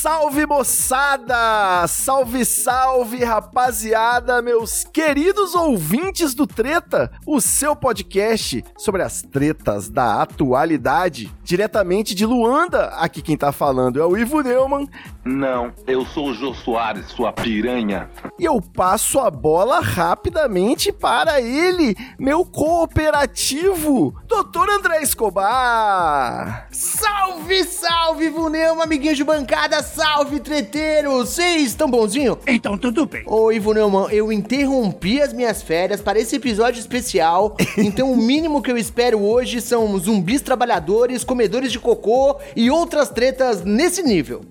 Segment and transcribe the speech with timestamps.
[0.00, 1.86] Salve, moçada!
[1.86, 10.22] Salve, salve rapaziada, meus queridos ouvintes do Treta, o seu podcast sobre as tretas da
[10.22, 12.86] atualidade, diretamente de Luanda.
[12.96, 14.88] Aqui quem tá falando é o Ivo Neumann
[15.22, 18.08] Não, eu sou o Jô Soares, sua piranha.
[18.38, 24.70] e eu passo a bola rapidamente para ele, meu cooperativo, Dr.
[24.70, 26.68] André Escobar.
[26.72, 31.30] Salve, salve, Ivuneu, amiguinhos de bancada, salve, treteiros!
[31.30, 32.38] Vocês estão bonzinho?
[32.46, 33.22] Então tudo bem.
[33.26, 38.62] Ô, Ivo Neumann, eu interrompi as minhas férias para esse episódio especial, então o mínimo
[38.62, 44.42] que eu espero hoje são zumbis trabalhadores, comedores de cocô e outras tretas nesse nível.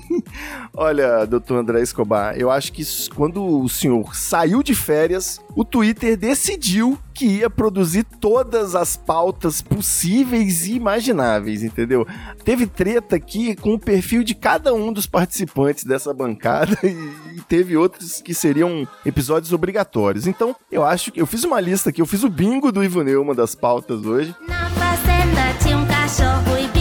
[0.74, 6.16] Olha, doutor André Escobar, eu acho que quando o senhor saiu de férias, o Twitter
[6.16, 12.06] decidiu que ia produzir todas as pautas possíveis e imagináveis, entendeu?
[12.44, 17.76] Teve treta aqui com o perfil de cada um dos participantes dessa bancada e teve
[17.76, 20.28] outros que seriam episódios obrigatórios.
[20.28, 23.02] Então, eu acho que eu fiz uma lista aqui, eu fiz o bingo do Ivo
[23.02, 24.32] Neumann das pautas hoje.
[24.46, 26.77] Na fazenda tinha um cachorro e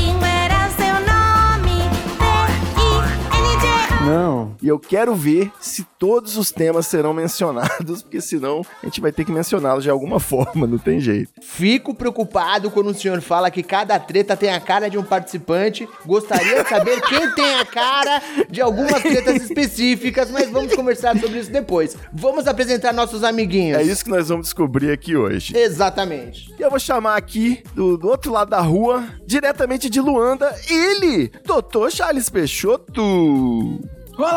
[4.08, 4.56] Não.
[4.62, 9.12] E eu quero ver se todos os temas serão mencionados, porque senão a gente vai
[9.12, 11.32] ter que mencioná-los de alguma forma, não tem jeito.
[11.42, 15.88] Fico preocupado quando o senhor fala que cada treta tem a cara de um participante.
[16.06, 21.40] Gostaria de saber quem tem a cara de algumas tretas específicas, mas vamos conversar sobre
[21.40, 21.98] isso depois.
[22.14, 23.78] Vamos apresentar nossos amiguinhos.
[23.78, 25.58] É isso que nós vamos descobrir aqui hoje.
[25.58, 26.54] Exatamente.
[26.58, 31.30] E eu vou chamar aqui, do, do outro lado da rua, diretamente de Luanda, ele,
[31.44, 31.90] Dr.
[31.90, 33.97] Charles Peixoto.
[34.18, 34.34] Olá,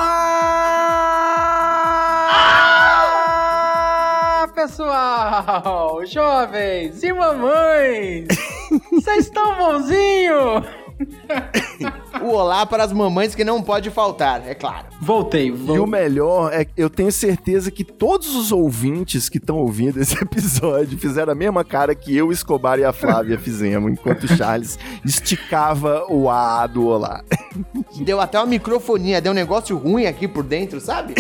[4.55, 8.29] pessoal, jovens e mamães.
[8.93, 10.63] Vocês estão bonzinho?
[12.23, 14.87] O olá para as mamães que não pode faltar, é claro.
[15.01, 19.57] Voltei, E o melhor é que eu tenho certeza que todos os ouvintes que estão
[19.57, 24.25] ouvindo esse episódio fizeram a mesma cara que eu, Escobar e a Flávia fizemos, enquanto
[24.25, 27.25] o Charles esticava o A do olá.
[28.03, 31.15] Deu até uma microfonia, deu um negócio ruim aqui por dentro, sabe?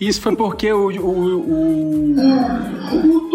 [0.00, 0.88] Isso foi porque o.
[0.88, 2.16] o, o...
[2.96, 3.30] O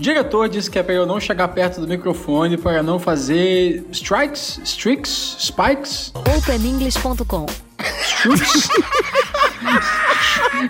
[0.00, 4.60] diretor disse que é pra eu não chegar perto do microfone para não fazer strikes,
[4.64, 7.46] streaks, spikes, OpenEnglish.com
[8.02, 8.68] shoots,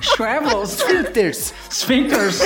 [0.17, 1.55] travels, Filters.
[1.71, 2.41] sphincters.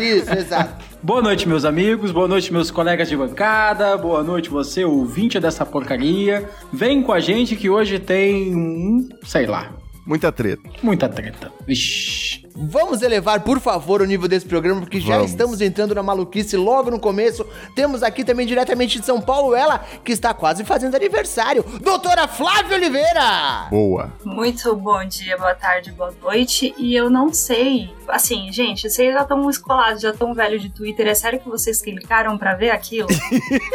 [0.00, 0.84] Isso, exato.
[1.02, 5.64] Boa noite, meus amigos, boa noite, meus colegas de bancada, boa noite, você, ouvinte dessa
[5.64, 6.48] porcaria.
[6.72, 9.08] Vem com a gente que hoje tem um.
[9.24, 9.72] sei lá,
[10.06, 10.62] Muita treta.
[10.82, 11.52] muita treta.
[11.66, 12.47] Ixi.
[12.60, 15.30] Vamos elevar, por favor, o nível desse programa, porque já Vamos.
[15.30, 17.46] estamos entrando na maluquice logo no começo.
[17.74, 22.76] Temos aqui também diretamente de São Paulo ela, que está quase fazendo aniversário, doutora Flávia
[22.76, 23.66] Oliveira!
[23.70, 24.12] Boa.
[24.24, 26.74] Muito bom dia, boa tarde, boa noite.
[26.76, 27.90] E eu não sei.
[28.08, 31.06] Assim, gente, vocês já estão escolados, já estão velhos de Twitter.
[31.06, 33.08] É sério que vocês clicaram pra ver aquilo?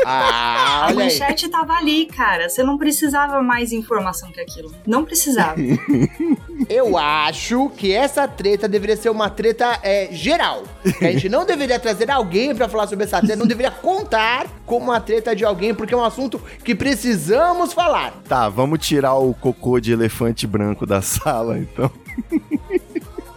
[0.06, 2.50] Ah, A manchete tava ali, cara.
[2.50, 4.74] Você não precisava mais informação que aquilo.
[4.86, 5.56] Não precisava.
[6.70, 10.64] Eu acho que essa treta deveria ser uma treta é, geral.
[11.00, 14.88] A gente não deveria trazer alguém pra falar sobre essa treta, não deveria contar como
[14.88, 18.14] uma treta de alguém, porque é um assunto que precisamos falar.
[18.28, 21.90] Tá, vamos tirar o cocô de elefante branco da sala, então.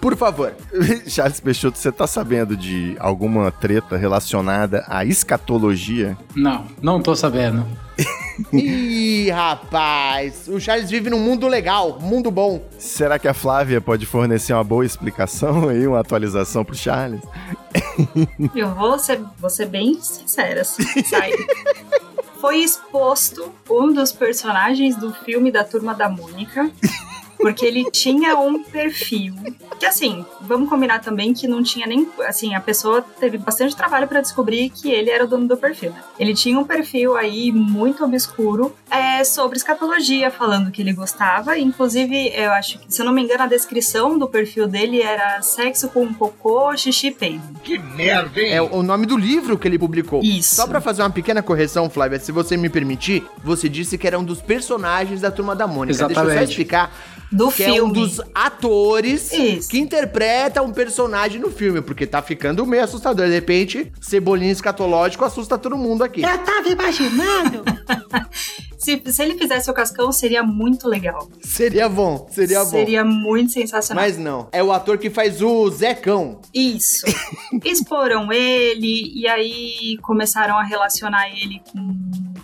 [0.07, 0.55] Por favor.
[1.09, 6.17] Charles Peixoto, você tá sabendo de alguma treta relacionada à escatologia?
[6.33, 7.67] Não, não tô sabendo.
[8.55, 12.65] Ih, rapaz, o Charles vive num mundo legal, mundo bom.
[12.79, 17.23] Será que a Flávia pode fornecer uma boa explicação aí, uma atualização pro Charles?
[18.55, 21.33] Eu vou ser, vou ser bem sincera, assim, sai.
[22.41, 26.71] Foi exposto um dos personagens do filme da Turma da Mônica.
[27.39, 29.35] Porque ele tinha um perfil.
[29.79, 32.09] Que assim, vamos combinar também que não tinha nem.
[32.27, 35.91] Assim, a pessoa teve bastante trabalho pra descobrir que ele era o dono do perfil.
[35.91, 36.03] né?
[36.19, 41.59] Ele tinha um perfil aí muito obscuro é, sobre escatologia, falando que ele gostava.
[41.59, 45.43] Inclusive, eu acho que, se eu não me engano, a descrição do perfil dele era
[45.43, 47.45] sexo com cocô, xixi e peido.
[48.37, 50.21] É o nome do livro que ele publicou.
[50.23, 50.55] Isso.
[50.55, 54.19] Só pra fazer uma pequena correção, Flávia, se você me permitir, você disse que era
[54.19, 55.99] um dos personagens da Turma da Mônica.
[55.99, 56.51] Deixa eu só Exatamente.
[56.51, 56.93] explicar.
[57.31, 57.79] Do que filme.
[57.79, 59.69] é um dos atores Isso.
[59.69, 63.27] que interpreta um personagem no filme, porque tá ficando meio assustador.
[63.27, 66.23] De repente, cebolinha escatológico assusta todo mundo aqui.
[66.39, 67.65] tava imaginando.
[68.79, 71.29] Se, se ele fizesse o Cascão, seria muito legal.
[71.41, 72.71] Seria bom, seria bom.
[72.71, 74.05] Seria muito sensacional.
[74.05, 76.41] Mas não, é o ator que faz o Zecão.
[76.55, 77.07] Isso.
[77.65, 81.97] Exporam ele e aí começaram a relacionar ele com,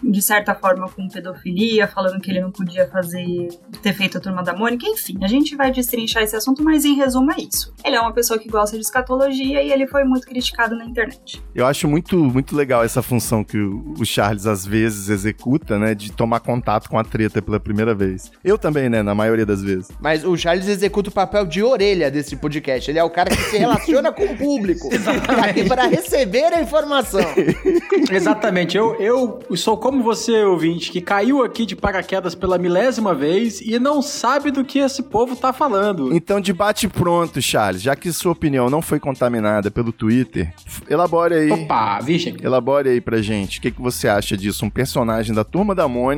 [0.02, 3.49] de certa forma, com pedofilia, falando que ele não podia fazer,
[3.82, 4.87] ter feito a turma da Mônica.
[4.87, 7.73] Enfim, a gente vai destrinchar esse assunto, mas em resumo é isso.
[7.85, 11.43] Ele é uma pessoa que gosta de escatologia e ele foi muito criticado na internet.
[11.55, 15.94] Eu acho muito, muito legal essa função que o Charles às vezes executa, né?
[15.94, 18.31] De tomar contato com a treta pela primeira vez.
[18.45, 19.03] Eu também, né?
[19.03, 19.91] Na maioria das vezes.
[20.01, 22.89] Mas o Charles executa o papel de orelha desse podcast.
[22.89, 24.89] Ele é o cara que se relaciona com o público.
[25.23, 27.21] Tá aqui para receber a informação.
[28.11, 28.77] Exatamente.
[28.77, 33.79] Eu, eu sou como você, ouvinte, que caiu aqui de paraquedas pela milésima vez e
[33.79, 36.15] não sabe do que esse povo tá falando.
[36.15, 37.83] Então, debate pronto, Charles.
[37.83, 40.53] Já que sua opinião não foi contaminada pelo Twitter,
[40.89, 41.51] elabore aí.
[41.51, 42.35] Opa, vixe.
[42.43, 43.59] Elabore aí pra gente.
[43.59, 44.65] O que, que você acha disso?
[44.65, 46.12] Um personagem da turma da Mônica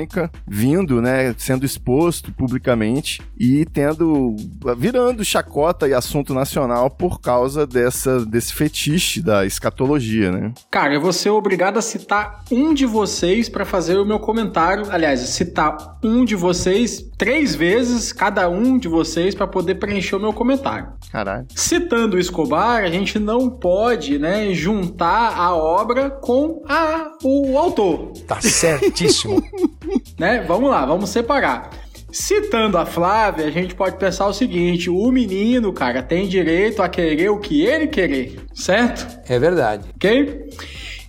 [0.46, 1.34] vindo, né?
[1.38, 4.36] Sendo exposto publicamente e tendo.
[4.76, 10.52] virando chacota e assunto nacional por causa dessa, desse fetiche da escatologia, né?
[10.70, 14.86] Cara, eu vou ser obrigado a citar um de vocês pra fazer o meu comentário.
[14.90, 20.20] Aliás, citar um de vocês três vezes, cada um de vocês, pra poder preencher o
[20.20, 20.88] meu comentário.
[21.14, 21.46] Caralho.
[21.54, 28.10] Citando o Escobar, a gente não pode, né, juntar a obra com a, o autor,
[28.26, 29.40] Tá certíssimo.
[30.18, 30.42] né?
[30.42, 31.70] Vamos lá, vamos separar.
[32.10, 36.88] Citando a Flávia, a gente pode pensar o seguinte: o menino, cara, tem direito a
[36.88, 39.20] querer o que ele querer, certo?
[39.28, 39.84] É verdade.
[39.94, 40.48] Ok?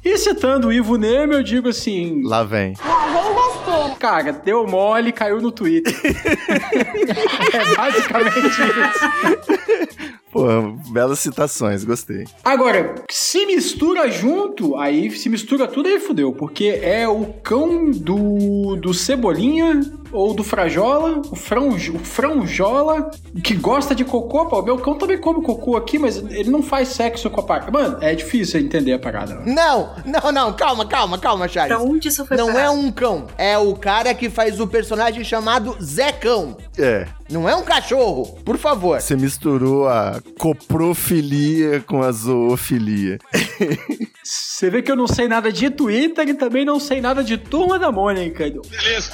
[0.06, 2.75] E citando o Ivo Neme, eu digo assim: Lá vem.
[4.00, 5.92] cara, deu mole e caiu no Twitter.
[7.52, 10.19] é basicamente isso.
[10.36, 10.46] Pô,
[10.92, 12.26] belas citações, gostei.
[12.44, 16.34] Agora, se mistura junto, aí se mistura tudo, aí fudeu.
[16.34, 19.80] Porque é o cão do, do Cebolinha
[20.12, 23.10] ou do Frajola, o, franj, o Franjola,
[23.42, 24.46] que gosta de cocô.
[24.46, 27.44] Pô, o meu cão também come cocô aqui, mas ele não faz sexo com a
[27.44, 27.72] parte.
[27.72, 29.36] Mano, é difícil entender a parada.
[29.36, 29.54] né?
[29.54, 31.78] Não, não, não, calma, calma, calma, Charles.
[31.78, 35.24] Pra onde isso foi Não é um cão, é o cara que faz o personagem
[35.24, 36.58] chamado Zecão.
[36.78, 39.00] É, Não é um cachorro, por favor.
[39.00, 43.19] você misturou a coprofilia com a zoofilia.
[44.24, 47.38] Você vê que eu não sei nada de Twitter e também não sei nada de
[47.38, 48.44] Turma da Mônica.
[48.50, 49.12] Beleza.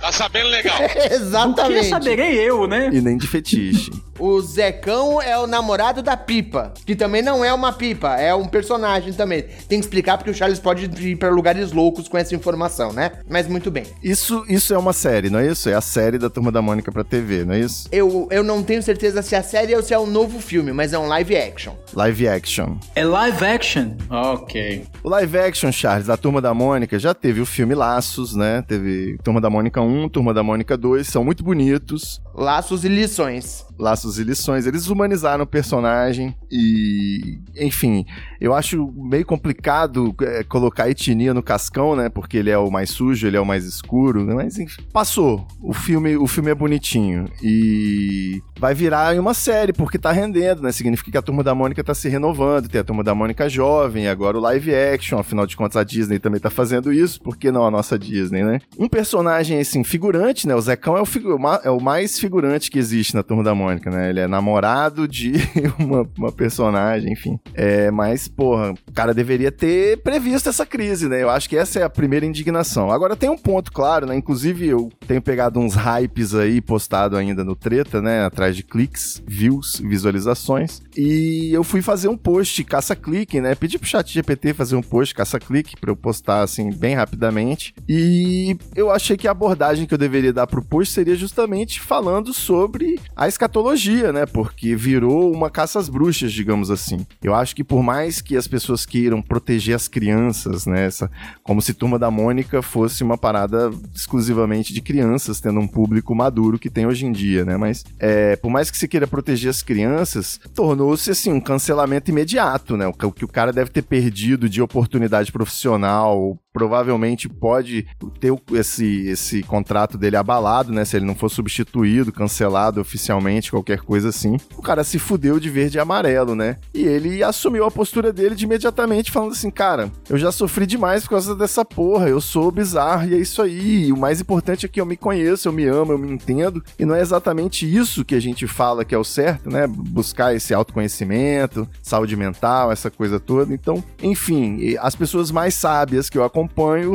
[0.00, 0.76] Tá sabendo legal.
[0.88, 1.88] que Exatamente.
[1.88, 2.90] saberei eu, né?
[2.92, 3.90] E nem de fetiche.
[4.18, 8.46] O Zecão é o namorado da Pipa, que também não é uma pipa, é um
[8.46, 9.42] personagem também.
[9.68, 13.12] Tem que explicar porque o Charles pode ir pra lugares loucos com essa informação, né?
[13.28, 13.84] Mas muito bem.
[14.02, 15.68] Isso, isso é uma série, não é isso?
[15.68, 17.88] É a série da Turma da Mônica pra TV, não é isso?
[17.90, 20.72] Eu, eu não tenho certeza se é a série ou se é um novo filme,
[20.72, 21.74] mas é um live action.
[21.92, 22.76] Live action.
[22.94, 23.96] É live action.
[24.08, 24.84] Ok.
[25.02, 28.62] O live action, Charles, da Turma da Mônica, já teve o filme Laços, né?
[28.66, 32.20] Teve Turma da Mônica 1, Turma da Mônica 2, são muito bonitos.
[32.34, 33.64] Laços e lições.
[33.78, 34.66] Laços e lições.
[34.66, 38.04] Eles humanizaram o personagem e, enfim,
[38.40, 42.08] eu acho meio complicado é, colocar etnia no Cascão, né?
[42.08, 44.34] Porque ele é o mais sujo, ele é o mais escuro, né?
[44.34, 45.46] Mas enfim, passou.
[45.60, 50.72] O filme, o filme é bonitinho e vai virar uma série porque tá rendendo, né?
[50.72, 54.08] Significa que a Turma da Mônica tá se renovando, tem a Turma da Mônica jovem,
[54.08, 57.50] agora o live action, afinal de contas a Disney também tá fazendo isso, por que
[57.50, 58.60] não a nossa Disney, né?
[58.78, 60.54] Um personagem assim figurante, né?
[60.54, 63.90] O Zecão é o, ma- é o mais figurante que existe na Turma da Mônica,
[63.90, 64.08] né?
[64.08, 65.34] Ele é namorado de
[65.78, 67.38] uma, uma personagem, enfim.
[67.52, 71.22] É, mas, porra, o cara deveria ter previsto essa crise, né?
[71.22, 72.90] Eu acho que essa é a primeira indignação.
[72.90, 74.16] Agora tem um ponto claro, né?
[74.16, 78.24] Inclusive eu tenho pegado uns hypes aí, postado ainda no Treta, né?
[78.24, 80.80] Atrás de cliques, views, visualizações.
[80.96, 83.54] E eu fui fazer um post caça-clique, né?
[83.54, 87.74] Pedi pro chat GPT fazer um post caça-clique pra eu postar, assim, bem rapidamente.
[87.86, 92.13] E eu achei que a abordagem que eu deveria dar pro post seria justamente falando
[92.32, 94.26] sobre a escatologia, né?
[94.26, 97.06] Porque virou uma caça às bruxas, digamos assim.
[97.22, 100.84] Eu acho que por mais que as pessoas queiram proteger as crianças, né?
[100.86, 101.10] Essa,
[101.42, 106.58] como se Turma da Mônica fosse uma parada exclusivamente de crianças, tendo um público maduro
[106.58, 107.56] que tem hoje em dia, né?
[107.56, 112.76] Mas é, por mais que se queira proteger as crianças, tornou-se assim um cancelamento imediato,
[112.76, 112.86] né?
[112.86, 117.84] O que o cara deve ter perdido de oportunidade profissional provavelmente pode
[118.20, 120.84] ter esse, esse contrato dele abalado, né?
[120.84, 124.36] Se ele não for substituído, cancelado oficialmente, qualquer coisa assim.
[124.56, 126.58] O cara se fudeu de verde e amarelo, né?
[126.72, 131.02] E ele assumiu a postura dele de imediatamente, falando assim: cara, eu já sofri demais
[131.02, 133.86] por causa dessa porra, eu sou bizarro e é isso aí.
[133.86, 136.62] E o mais importante é que eu me conheço, eu me amo, eu me entendo.
[136.78, 139.66] E não é exatamente isso que a gente fala que é o certo, né?
[139.66, 143.52] Buscar esse autoconhecimento, saúde mental, essa coisa toda.
[143.52, 146.43] Então, enfim, as pessoas mais sábias que eu acompanho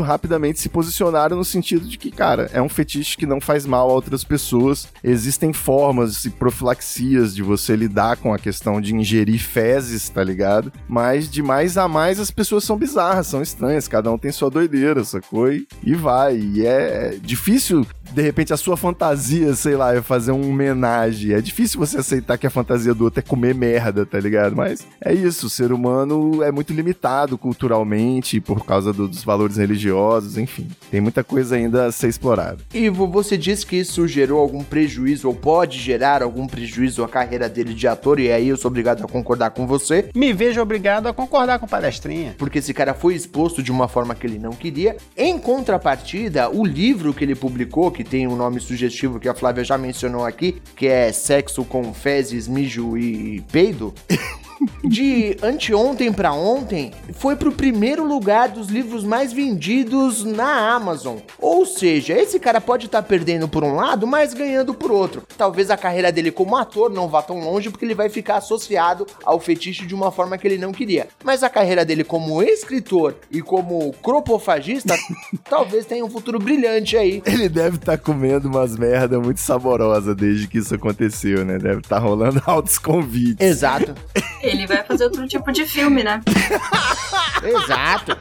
[0.02, 3.90] rapidamente se posicionaram no sentido de que, cara, é um fetiche que não faz mal
[3.90, 4.88] a outras pessoas.
[5.04, 10.72] Existem formas e profilaxias de você lidar com a questão de ingerir fezes, tá ligado?
[10.88, 14.50] Mas de mais a mais as pessoas são bizarras, são estranhas, cada um tem sua
[14.50, 15.52] doideira, sacou?
[15.52, 16.38] E, e vai.
[16.38, 21.34] E é difícil, de repente, a sua fantasia, sei lá, é fazer uma homenagem.
[21.34, 24.56] É difícil você aceitar que a fantasia do outro é comer merda, tá ligado?
[24.56, 29.58] Mas é isso, o ser humano é muito limitado culturalmente por causa do- dos valores
[29.58, 30.68] religiosos, enfim.
[30.90, 32.58] Tem muita coisa ainda a ser explorada.
[32.74, 37.48] Ivo, você disse que isso gerou algum prejuízo ou pode gerar algum prejuízo à carreira
[37.48, 41.08] dele de ator, e aí eu sou obrigado a concordar com você, Me vejo obrigado
[41.08, 42.36] a concordar com o palestrinha.
[42.38, 44.98] porque esse cara foi exposto de uma forma que ele não queria.
[45.16, 49.64] Em contrapartida, o livro que ele publicou, que tem um nome sugestivo que a Flávia
[49.64, 53.94] já mencionou aqui, que é Sexo com Fezes, Mijo e Peido.
[54.84, 61.18] De anteontem pra ontem, foi pro primeiro lugar dos livros mais vendidos na Amazon.
[61.38, 65.24] Ou seja, esse cara pode estar perdendo por um lado, mas ganhando por outro.
[65.38, 69.06] Talvez a carreira dele como ator não vá tão longe, porque ele vai ficar associado
[69.24, 71.08] ao fetiche de uma forma que ele não queria.
[71.24, 74.96] Mas a carreira dele como escritor e como cropofagista,
[75.50, 77.22] talvez tenha um futuro brilhante aí.
[77.26, 81.58] Ele deve estar comendo umas merda muito saborosa desde que isso aconteceu, né?
[81.58, 83.46] Deve estar rolando altos convites.
[83.46, 83.94] Exato,
[84.50, 86.22] Ele vai fazer outro tipo de filme, né?
[87.44, 88.18] exato.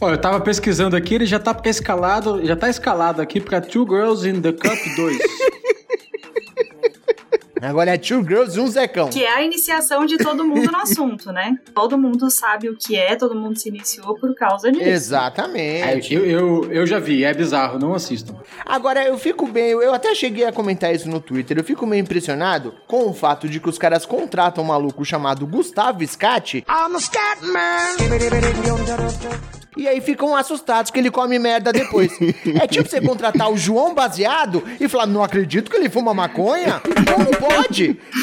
[0.00, 3.86] Ó, eu tava pesquisando aqui, ele já tá escalado, já tá escalado aqui pra Two
[3.86, 5.18] Girls in the Cup 2.
[7.62, 9.08] Agora é Two Girls e um Zecão.
[9.08, 11.56] Que é a iniciação de todo mundo no assunto, né?
[11.72, 14.84] Todo mundo sabe o que é, todo mundo se iniciou por causa disso.
[14.84, 16.12] Exatamente.
[16.12, 18.34] eu, eu, eu já vi, é bizarro, não assistam.
[18.66, 22.02] Agora, eu fico bem, eu até cheguei a comentar isso no Twitter, eu fico meio
[22.02, 26.64] impressionado com o fato de que os caras contratam um maluco chamado Gustavo Scatti.
[29.76, 32.12] E aí ficam assustados que ele come merda depois.
[32.60, 36.80] É tipo você contratar o João Baseado e falar, não acredito que ele fuma maconha?
[36.80, 37.51] Pode?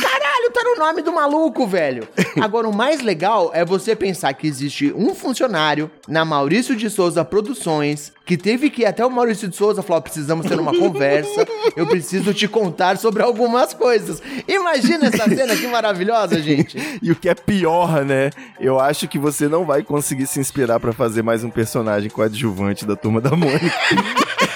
[0.02, 2.08] Caralho, tá no nome do maluco, velho.
[2.40, 7.24] Agora, o mais legal é você pensar que existe um funcionário na Maurício de Souza
[7.24, 10.72] Produções que teve que ir até o Maurício de Souza falar, "Ó, precisamos ter uma
[10.78, 14.22] conversa, eu preciso te contar sobre algumas coisas.
[14.48, 16.78] Imagina essa cena, que maravilhosa, gente.
[17.02, 18.30] E o que é pior, né?
[18.60, 22.86] Eu acho que você não vai conseguir se inspirar pra fazer mais um personagem coadjuvante
[22.86, 23.74] da Turma da Mônica.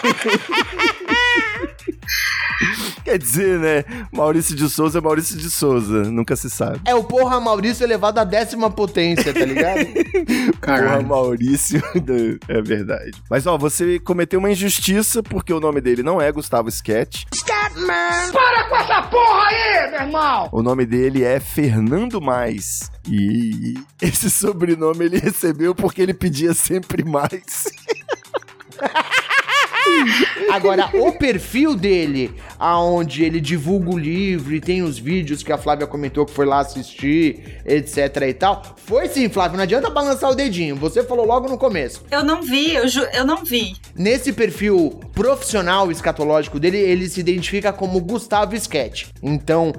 [3.04, 3.84] Quer dizer, né?
[4.12, 6.04] Maurício de Souza é Maurício de Souza.
[6.04, 6.80] Nunca se sabe.
[6.86, 9.84] É o porra Maurício elevado à décima potência, tá ligado?
[10.64, 11.08] Porra, Caralho.
[11.08, 11.82] Maurício.
[12.48, 13.12] é verdade.
[13.30, 17.24] Mas, ó, você cometeu uma injustiça porque o nome dele não é Gustavo Sketch.
[18.32, 20.50] Para com essa porra aí, meu irmão!
[20.52, 22.92] O nome dele é Fernando Mais.
[23.08, 27.66] E esse sobrenome ele recebeu porque ele pedia sempre mais.
[30.52, 35.58] Agora, o perfil dele, aonde ele divulga o livro e tem os vídeos que a
[35.58, 40.30] Flávia comentou que foi lá assistir, etc e tal, foi sim, Flávia, não adianta balançar
[40.32, 42.04] o dedinho, você falou logo no começo.
[42.12, 43.76] Eu não vi, eu, eu não vi.
[43.96, 49.08] Nesse perfil profissional escatológico dele, ele se identifica como Gustavo Sketch.
[49.22, 49.74] Então,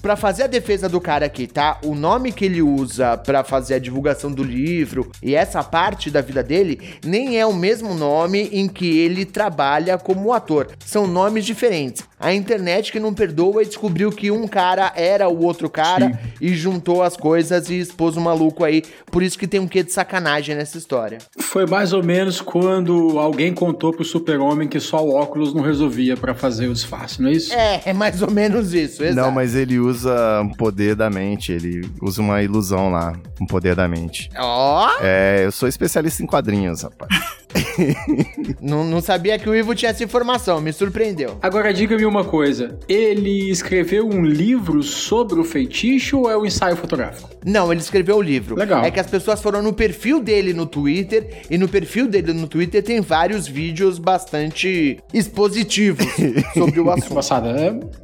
[0.00, 1.78] pra fazer a defesa do cara aqui, tá?
[1.84, 6.20] O nome que ele usa pra fazer a divulgação do livro e essa parte da
[6.20, 10.68] vida dele nem é o mesmo nome em que ele trabalha como ator.
[10.84, 12.04] São nomes diferentes.
[12.18, 16.54] A internet que não perdoa e descobriu que um cara era o outro cara e
[16.54, 18.82] juntou as coisas e expôs o maluco aí.
[19.10, 21.18] Por isso que tem um quê de sacanagem nessa história.
[21.38, 26.16] Foi mais ou menos quando alguém contou pro super-homem que só o óculos não resolvia
[26.16, 27.52] pra fazer o disfarce, não é isso?
[27.52, 29.26] É, é mais ou menos isso, exato.
[29.26, 31.52] Não, mas ele usa um poder da mente.
[31.52, 33.14] Ele usa uma ilusão lá.
[33.40, 34.30] Um poder da mente.
[34.38, 37.42] Ó, É, eu sou especialista em quadrinhos, rapaz.
[38.60, 41.38] não, não sabia que o Ivo tinha essa informação, me surpreendeu.
[41.42, 46.76] Agora diga-me uma coisa: ele escreveu um livro sobre o feitiço ou é um ensaio
[46.76, 47.30] fotográfico?
[47.44, 48.56] Não, ele escreveu o livro.
[48.56, 48.84] Legal.
[48.84, 52.46] É que as pessoas foram no perfil dele no Twitter, e no perfil dele no
[52.46, 56.06] Twitter tem vários vídeos bastante expositivos
[56.54, 57.14] sobre o assunto.
[57.14, 57.48] Passada,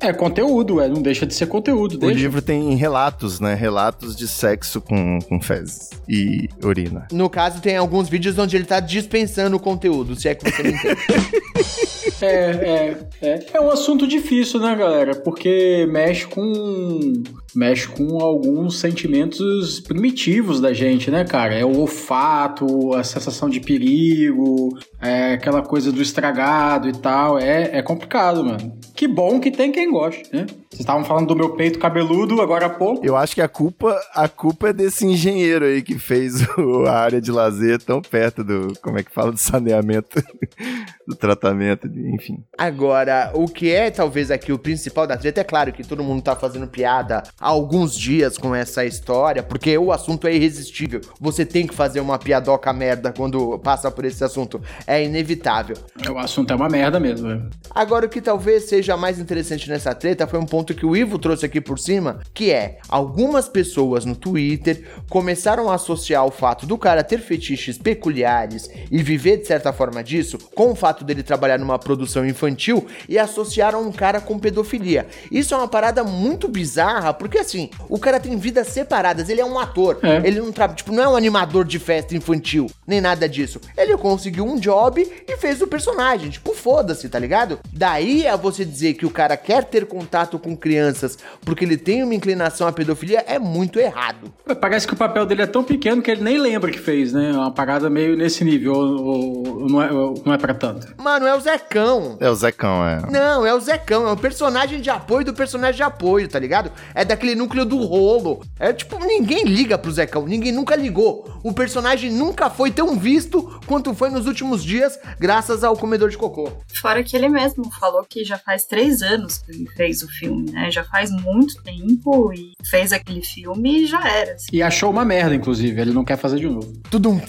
[0.00, 2.14] é, é conteúdo, é, não deixa de Esse é conteúdo, O deixa.
[2.14, 3.54] livro tem relatos, né?
[3.54, 7.06] Relatos de sexo com, com fezes e urina.
[7.12, 10.62] No caso, tem alguns vídeos onde ele tá dispensando o conteúdo, se é que você
[10.62, 10.98] me entende.
[12.20, 13.46] É, é, é.
[13.54, 15.14] É um assunto difícil, né, galera?
[15.14, 17.22] Porque mexe com.
[17.54, 21.54] Mexe com alguns sentimentos primitivos da gente, né, cara?
[21.54, 27.38] É o olfato, a sensação de perigo, é aquela coisa do estragado e tal.
[27.38, 28.76] É, é complicado, mano.
[28.94, 30.46] Que bom que tem quem goste, né?
[30.70, 33.04] Vocês estavam falando do meu peito cabeludo agora há pouco.
[33.04, 36.92] Eu acho que a culpa, a culpa é desse engenheiro aí que fez o- a
[36.92, 40.22] área de lazer tão perto do, como é que fala, do saneamento,
[41.06, 42.38] do tratamento, de- enfim.
[42.58, 46.22] Agora, o que é talvez aqui o principal da treta, é claro que todo mundo
[46.22, 51.00] tá fazendo piada alguns dias com essa história, porque o assunto é irresistível.
[51.20, 54.60] Você tem que fazer uma piadoca merda quando passa por esse assunto.
[54.86, 55.76] É inevitável.
[56.10, 57.42] O assunto é uma merda mesmo, né?
[57.70, 61.18] Agora, o que talvez seja mais interessante nessa treta foi um ponto que o Ivo
[61.18, 66.66] trouxe aqui por cima, que é algumas pessoas no Twitter começaram a associar o fato
[66.66, 71.22] do cara ter fetiches peculiares e viver de certa forma disso com o fato dele
[71.22, 75.06] trabalhar numa produção infantil e associaram um cara com pedofilia.
[75.30, 79.44] Isso é uma parada muito bizarra, porque assim, o cara tem vidas separadas, ele é
[79.44, 80.18] um ator, É.
[80.24, 83.60] ele não trabalha, tipo, não é um animador de festa infantil, nem nada disso.
[83.76, 87.58] Ele conseguiu um job e fez o personagem, tipo, foda-se, tá ligado?
[87.72, 92.02] Daí a você dizer que o cara quer ter contato com crianças porque ele tem
[92.04, 94.32] uma inclinação à pedofilia é muito errado.
[94.60, 97.30] Parece que o papel dele é tão pequeno que ele nem lembra que fez, né?
[97.30, 100.86] É uma parada meio nesse nível, ou, ou- não, é, ou não é pra tanto.
[100.98, 102.16] Mano, é o Zecão.
[102.20, 103.00] É o Zecão, é.
[103.10, 106.70] Não, é o Zecão, é o personagem de apoio do personagem de apoio, tá ligado?
[106.94, 108.44] É daquele núcleo do rolo.
[108.60, 111.28] É tipo, ninguém liga pro Zecão, ninguém nunca ligou.
[111.42, 116.16] O personagem nunca foi tão visto quanto foi nos últimos dias, graças ao comedor de
[116.16, 116.50] cocô.
[116.80, 120.50] Fora que ele mesmo falou que já faz três anos que ele fez o filme,
[120.52, 120.70] né?
[120.70, 124.34] Já faz muito tempo e fez aquele filme e já era.
[124.34, 124.48] assim.
[124.52, 125.80] E achou uma merda, inclusive.
[125.80, 126.72] Ele não quer fazer de novo.
[126.88, 127.20] Tudo um.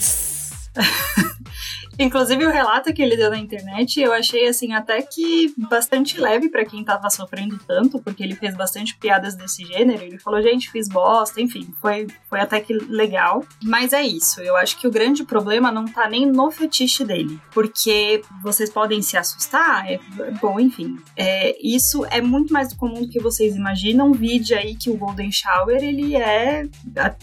[2.00, 6.48] Inclusive, o relato que ele deu na internet, eu achei, assim, até que bastante leve
[6.48, 10.02] pra quem tava sofrendo tanto, porque ele fez bastante piadas desse gênero.
[10.02, 13.44] Ele falou, gente, fiz bosta, enfim, foi, foi até que legal.
[13.62, 17.38] Mas é isso, eu acho que o grande problema não tá nem no fetiche dele,
[17.52, 20.00] porque vocês podem se assustar, é,
[20.40, 20.96] bom, enfim.
[21.14, 24.10] É, isso é muito mais comum do que vocês imaginam.
[24.12, 26.62] Vide aí que o Golden Shower, ele é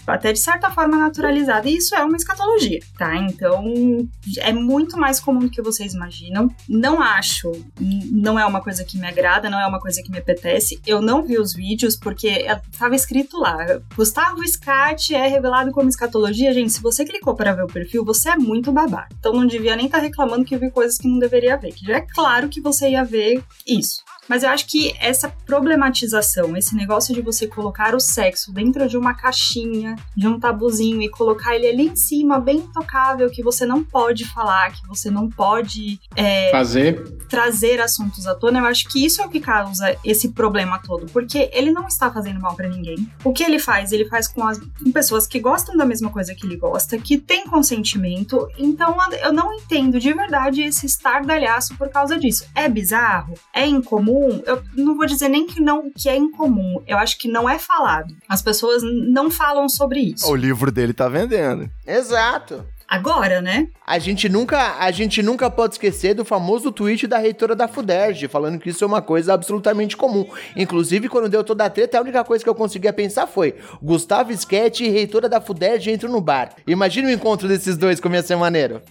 [0.06, 3.16] até de certa forma naturalizado, e isso é uma escatologia, tá?
[3.16, 4.67] Então, é muito
[4.98, 6.50] mais comum do que vocês imaginam.
[6.68, 7.52] Não acho,
[8.12, 10.80] não é uma coisa que me agrada, não é uma coisa que me apetece.
[10.86, 13.58] Eu não vi os vídeos porque estava escrito lá:
[13.96, 16.54] Gustavo Scat é revelado como escatologia.
[16.54, 19.16] Gente, se você clicou para ver o perfil, você é muito babaca.
[19.20, 21.74] Então não devia nem estar reclamando que viu coisas que não deveria ver.
[21.74, 24.04] Que já é claro que você ia ver isso.
[24.28, 28.98] Mas eu acho que essa problematização, esse negócio de você colocar o sexo dentro de
[28.98, 33.66] uma caixinha, de um tabuzinho e colocar ele ali em cima, bem intocável, que você
[33.66, 37.04] não pode falar, que você não pode é, Fazer.
[37.30, 41.06] trazer assuntos à tona, eu acho que isso é o que causa esse problema todo,
[41.08, 43.10] porque ele não está fazendo mal pra ninguém.
[43.24, 43.92] O que ele faz?
[43.92, 47.18] Ele faz com, as, com pessoas que gostam da mesma coisa que ele gosta, que
[47.18, 52.46] tem consentimento, então eu não entendo de verdade esse estardalhaço por causa disso.
[52.54, 53.34] É bizarro?
[53.54, 54.17] É incomum?
[54.46, 57.58] Eu não vou dizer nem que não que é incomum, eu acho que não é
[57.60, 58.14] falado.
[58.28, 60.30] As pessoas não falam sobre isso.
[60.30, 61.70] O livro dele tá vendendo.
[61.86, 62.66] Exato.
[62.88, 63.68] Agora, né?
[63.86, 68.30] A gente nunca, a gente nunca pode esquecer do famoso tweet da reitora da FUDERJ,
[68.30, 70.26] falando que isso é uma coisa absolutamente comum.
[70.56, 74.32] Inclusive, quando deu toda a treta, a única coisa que eu conseguia pensar foi: Gustavo
[74.32, 76.54] Sketch e reitora da FUDERJ entram no bar.
[76.66, 78.82] Imagina o encontro desses dois como ia ser maneiro.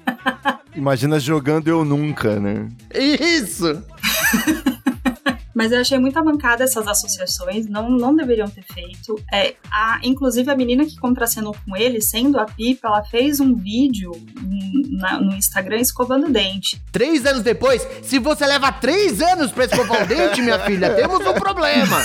[0.75, 2.69] Imagina jogando eu nunca, né?
[2.95, 3.83] Isso!
[5.57, 9.19] Mas eu achei muita mancada essas associações, não, não deveriam ter feito.
[9.33, 13.55] É, a, inclusive, a menina que contracenou com ele, sendo a Pipa, ela fez um
[13.55, 14.13] vídeo
[15.01, 16.81] na- no Instagram escovando o dente.
[16.93, 21.21] Três anos depois, se você leva três anos pra escovar o dente, minha filha, temos
[21.27, 21.97] um problema.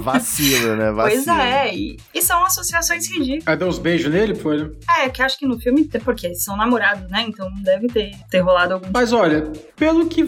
[0.00, 0.90] Vacilo, né?
[0.92, 1.24] Vacilo.
[1.24, 3.46] Pois é, e, e são associações ridículas.
[3.46, 4.70] Aí deu uns beijos nele, foi, né?
[5.00, 7.24] É, que acho que no filme, porque eles são namorados, né?
[7.26, 10.24] Então deve ter, ter rolado algum Mas olha, pelo que,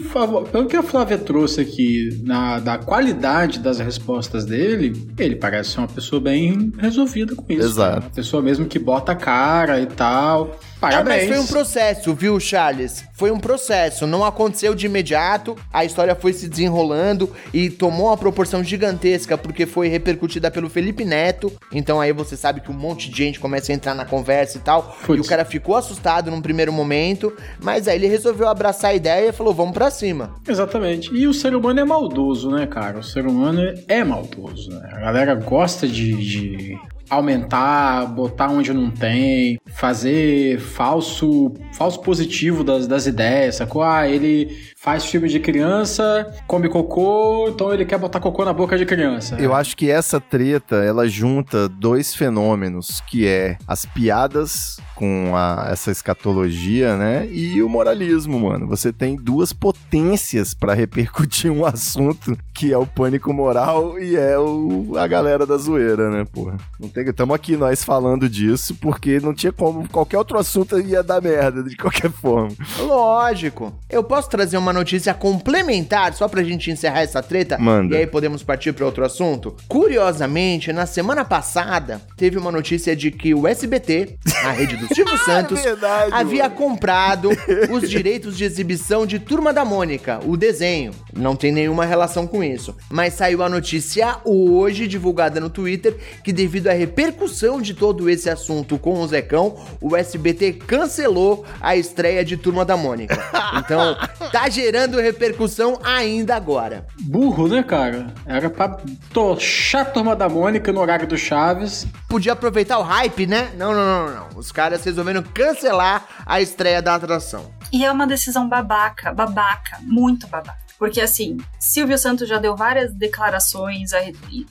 [0.51, 5.77] pelo que a Flávia trouxe aqui na, da qualidade das respostas dele, ele parece ser
[5.77, 7.61] uma pessoa bem resolvida com isso.
[7.61, 8.07] Exato.
[8.07, 10.59] Uma pessoa mesmo que bota a cara e tal.
[10.79, 11.23] Parabéns.
[11.23, 13.03] É, mas foi um processo, viu, Charles?
[13.13, 18.17] Foi um processo, não aconteceu de imediato, a história foi se desenrolando e tomou uma
[18.17, 21.51] proporção gigantesca porque foi repercutida pelo Felipe Neto.
[21.71, 24.61] Então aí você sabe que um monte de gente começa a entrar na conversa e
[24.61, 24.97] tal.
[25.07, 29.29] E o cara ficou assustado num primeiro momento, mas aí ele resolveu abraçar a ideia
[29.29, 30.35] e falou: vamos pra cima.
[30.47, 31.13] Exatamente.
[31.13, 32.99] E o ser humano é maldoso, né, cara?
[32.99, 34.89] O ser humano é maldoso, né?
[34.91, 36.77] A galera gosta de, de
[37.09, 43.83] aumentar, botar onde não tem, fazer falso, falso positivo das, das ideias, sacou?
[43.83, 48.77] Ah, ele faz filme de criança, come cocô, então ele quer botar cocô na boca
[48.77, 49.35] de criança.
[49.39, 55.69] Eu acho que essa treta, ela junta dois fenômenos, que é as piadas com a-
[55.71, 57.27] essa escatologia, né?
[57.31, 58.67] E o moralismo, mano.
[58.67, 64.37] Você tem duas potências pra repercutir um assunto que é o pânico moral e é
[64.39, 66.57] o, a galera da zoeira, né, porra?
[66.79, 71.03] Não tem, tamo aqui nós falando disso porque não tinha como, qualquer outro assunto ia
[71.03, 72.55] dar merda de qualquer forma.
[72.79, 73.73] Lógico.
[73.89, 77.57] Eu posso trazer uma notícia complementar só pra gente encerrar essa treta?
[77.57, 77.93] Manda.
[77.95, 79.57] E aí podemos partir pra outro assunto?
[79.67, 85.17] Curiosamente, na semana passada, teve uma notícia de que o SBT, a rede do Silvio
[85.25, 86.55] Santos, verdade, havia mano.
[86.55, 87.29] comprado
[87.69, 90.93] os direitos de exibição de Turma da Mônica, o desenho.
[91.13, 92.73] Não tem nenhuma relação com isso.
[92.89, 98.29] Mas saiu a notícia hoje, divulgada no Twitter, que devido à repercussão de todo esse
[98.29, 103.15] assunto com o Zecão, o SBT cancelou a estreia de Turma da Mônica.
[103.55, 103.95] Então,
[104.31, 106.85] tá gerando repercussão ainda agora.
[106.99, 108.13] Burro, né, cara?
[108.25, 108.77] Era pra
[109.13, 111.87] tochar a turma da Mônica no horário do Chaves.
[112.09, 113.51] Podia aproveitar o hype, né?
[113.57, 114.15] Não, não, não, não.
[114.15, 114.27] não.
[114.37, 117.49] Os caras resolveram cancelar a estreia da atração.
[117.71, 120.64] E é uma decisão babaca, babaca, muito babaca.
[120.77, 124.01] Porque assim, Silvio Santos já deu várias declarações a-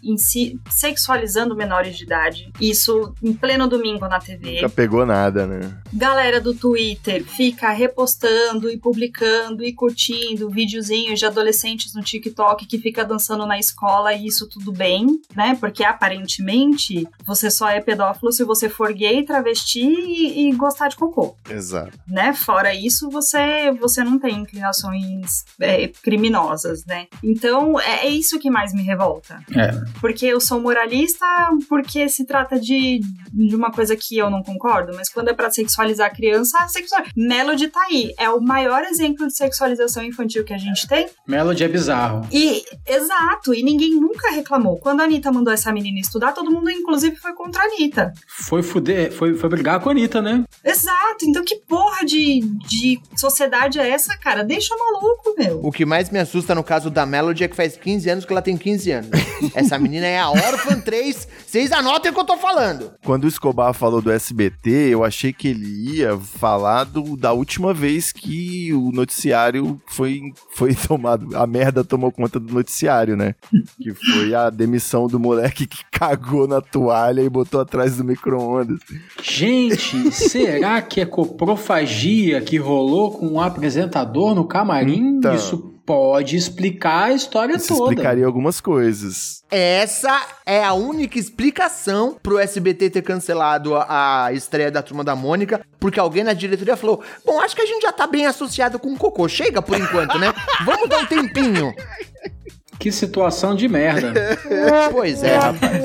[0.03, 2.51] em si, sexualizando menores de idade.
[2.61, 4.57] Isso em pleno domingo na TV.
[4.57, 5.61] Nunca pegou nada, né?
[5.93, 12.79] Galera do Twitter fica repostando e publicando e curtindo videozinhos de adolescentes no TikTok que
[12.79, 15.57] fica dançando na escola e isso tudo bem, né?
[15.61, 20.97] Porque aparentemente você só é pedófilo se você for gay, travesti e, e gostar de
[20.97, 21.99] cocô Exato.
[22.07, 22.33] né?
[22.33, 27.07] Fora isso, você você não tem inclinações é, criminosas, né?
[27.23, 29.41] Então é, é isso que mais me revolta.
[29.55, 29.73] É.
[30.01, 31.27] Porque eu sou moralista,
[31.69, 33.01] porque se trata de,
[33.33, 37.03] de uma coisa que eu não concordo, mas quando é pra sexualizar a criança, sexual...
[37.17, 38.15] Melody tá aí.
[38.19, 41.09] É o maior exemplo de sexualização infantil que a gente tem.
[41.27, 42.27] Melody é bizarro.
[42.33, 44.79] E, exato, e ninguém nunca reclamou.
[44.79, 48.13] Quando a Anitta mandou essa menina estudar, todo mundo, inclusive, foi contra a Anitta.
[48.27, 50.45] Foi fuder, foi, foi brigar com a Anitta, né?
[50.65, 54.45] Exato, então que porra de, de sociedade é essa, cara?
[54.45, 55.61] Deixa maluco, meu.
[55.65, 58.33] O que mais me assusta no caso da Melody é que faz 15 anos que
[58.33, 59.11] ela tem 15 anos.
[59.55, 61.29] Essa menina é a Orphan 3.
[61.47, 62.93] Vocês anotem o que eu tô falando.
[63.05, 67.73] Quando o Escobar falou do SBT, eu achei que ele ia falar do- da última
[67.75, 70.21] vez que o noticiário foi,
[70.55, 71.37] foi tomado.
[71.37, 73.35] A merda tomou conta do noticiário, né?
[73.81, 78.79] Que foi a demissão do moleque que cagou na toalha e botou atrás do micro-ondas.
[79.23, 85.19] Gente, será que é coprofagia que rolou com o apresentador no camarim?
[85.19, 85.35] Então.
[85.35, 87.93] Isso pode explicar a história Isso toda.
[87.93, 89.43] explicaria algumas coisas.
[89.51, 95.15] Essa é a única explicação pro SBT ter cancelado a, a estreia da Turma da
[95.15, 98.79] Mônica, porque alguém na diretoria falou: Bom, acho que a gente já tá bem associado
[98.79, 99.29] com o cocô.
[99.29, 100.33] Chega por enquanto, né?
[100.65, 101.75] Vamos dar um tempinho.
[102.79, 104.13] Que situação de merda.
[104.91, 105.83] Pois é, rapaz.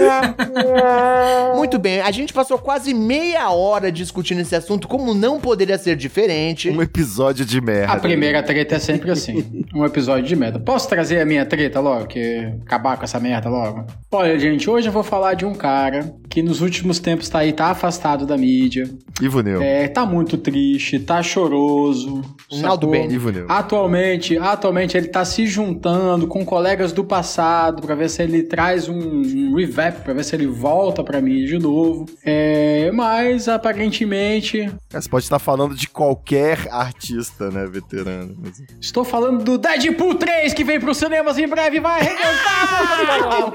[1.56, 5.96] Muito bem, a gente passou quase meia hora discutindo esse assunto, como não poderia ser
[5.96, 6.70] diferente.
[6.70, 7.94] Um episódio de merda.
[7.94, 9.66] A primeira treta é sempre assim.
[9.74, 10.60] Um episódio de merda.
[10.60, 12.08] Posso trazer a minha treta logo?
[12.08, 13.86] Que acabar com essa merda logo?
[14.12, 17.52] Olha, gente, hoje eu vou falar de um cara que nos últimos tempos tá aí,
[17.52, 18.90] tá afastado da mídia.
[19.22, 19.62] Ivo Neu.
[19.62, 22.22] É, tá muito triste, tá choroso.
[22.52, 22.92] Naldo sacou?
[22.92, 23.14] Bene.
[23.14, 23.46] Ivo Neu.
[23.50, 28.88] Atualmente, atualmente ele tá se juntando com colegas do passado pra ver se ele traz
[28.88, 32.06] um, um revamp, pra ver se ele volta pra mídia de novo.
[32.26, 38.36] É, mas aparentemente Você pode estar falando de qualquer artista, né, veterano.
[38.42, 43.52] Mas- estou falando do Deadpool 3 que vem pros cinemas em breve e vai arrebentar.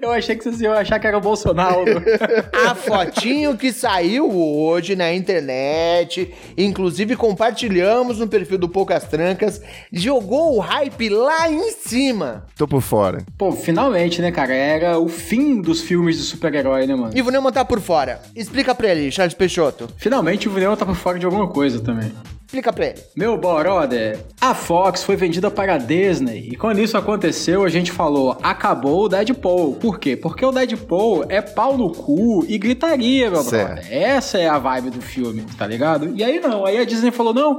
[0.02, 1.86] Eu achei que vocês iam achar que era o Bolsonaro.
[2.68, 10.56] A fotinho que saiu hoje na internet, inclusive compartilhamos no perfil do Poucas Trancas, jogou
[10.58, 12.46] o hype lá em cima.
[12.58, 13.24] Tô por fora.
[13.38, 14.54] Pô, finalmente, né, cara?
[14.54, 17.12] Era o fim dos filmes de super-herói, né, mano?
[17.16, 18.22] E o Neumann tá por fora.
[18.36, 19.90] Explica pra ele, Charles Peixoto.
[19.98, 22.12] Finalmente o Vinel tá por fora de alguma coisa também.
[22.52, 23.00] Explica pra ele.
[23.16, 26.50] Meu brother, a Fox foi vendida para a Disney.
[26.52, 29.76] E quando isso aconteceu, a gente falou: acabou o Deadpool.
[29.76, 30.18] Por quê?
[30.18, 33.76] Porque o Deadpool é pau no cu e gritaria, meu Certo.
[33.76, 33.88] brother.
[33.90, 36.12] Essa é a vibe do filme, tá ligado?
[36.14, 37.58] E aí não, aí a Disney falou: não,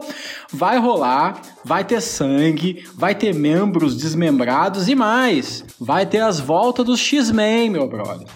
[0.52, 5.64] vai rolar, vai ter sangue, vai ter membros desmembrados e mais.
[5.80, 8.26] Vai ter as voltas dos X-Men, meu brother.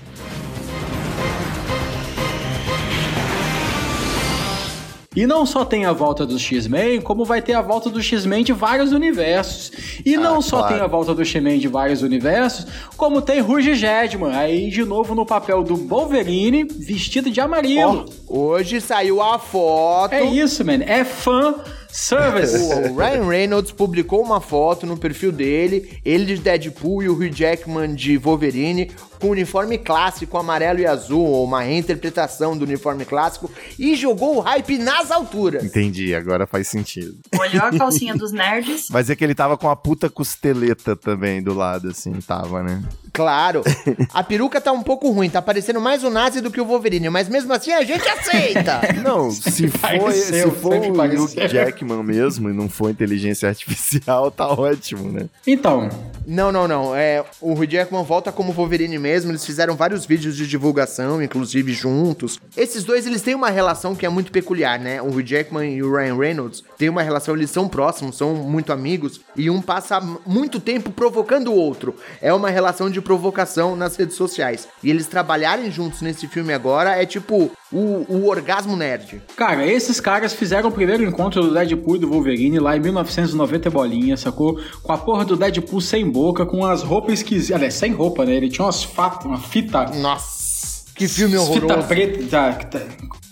[5.17, 8.45] E não só tem a volta dos X-Men, como vai ter a volta do X-Men
[8.45, 9.73] de vários universos.
[10.05, 10.75] E não só claro.
[10.75, 12.67] tem a volta do X-Men de vários universos,
[12.99, 18.05] como tem Ruge Jedman, aí de novo no papel do Wolverine, vestido de amarelo.
[18.29, 20.13] Hoje saiu a foto.
[20.13, 20.83] É isso, man.
[20.85, 21.55] É fã
[21.97, 22.55] service.
[22.57, 27.33] O Ryan Reynolds publicou uma foto no perfil dele, ele de Deadpool e o Hugh
[27.33, 33.51] Jackman de Wolverine, com uniforme clássico amarelo e azul, ou uma reinterpretação do uniforme clássico,
[33.79, 35.65] e jogou o hype nas alturas.
[35.65, 37.17] Entendi, agora faz sentido.
[37.39, 38.89] Olhou a calcinha dos nerds.
[38.91, 42.83] Mas é que ele tava com a puta costeleta também do lado, assim, tava, né?
[43.11, 43.63] Claro,
[44.13, 47.09] a peruca tá um pouco ruim, tá parecendo mais o Nazi do que o Wolverine,
[47.09, 48.81] mas mesmo assim a gente aceita.
[49.03, 51.07] Não, se for, Pareceu, se for o.
[51.07, 55.27] Hugh Jackman mesmo e não for inteligência artificial, tá ótimo, né?
[55.47, 55.89] Então,
[56.27, 56.95] Não, não, não.
[56.95, 59.31] É, o Hugh Jackman volta como Wolverine mesmo.
[59.31, 62.41] Eles fizeram vários vídeos de divulgação, inclusive juntos.
[62.57, 65.01] Esses dois, eles têm uma relação que é muito peculiar, né?
[65.01, 68.73] O Hugh Jackman e o Ryan Reynolds têm uma relação, eles são próximos, são muito
[68.73, 69.21] amigos.
[69.37, 71.95] E um passa muito tempo provocando o outro.
[72.21, 74.67] É uma relação de provocação nas redes sociais.
[74.83, 79.21] E eles trabalharem juntos nesse filme agora é tipo o, o orgasmo nerd.
[79.37, 83.69] Cara, esses caras fizeram o primeiro encontro do Deadpool e do Wolverine lá em 1990
[83.69, 84.61] e bolinha, sacou?
[84.83, 87.57] Com a porra do Deadpool sem boca, com as roupas esquisitas.
[87.57, 88.35] Aliás, sem roupa, né?
[88.35, 89.87] Ele tinha umas fatas, uma fita.
[89.95, 91.89] Nossa, que filme Fita horroroso.
[91.89, 92.25] preta.
[92.31, 92.81] tá, tá.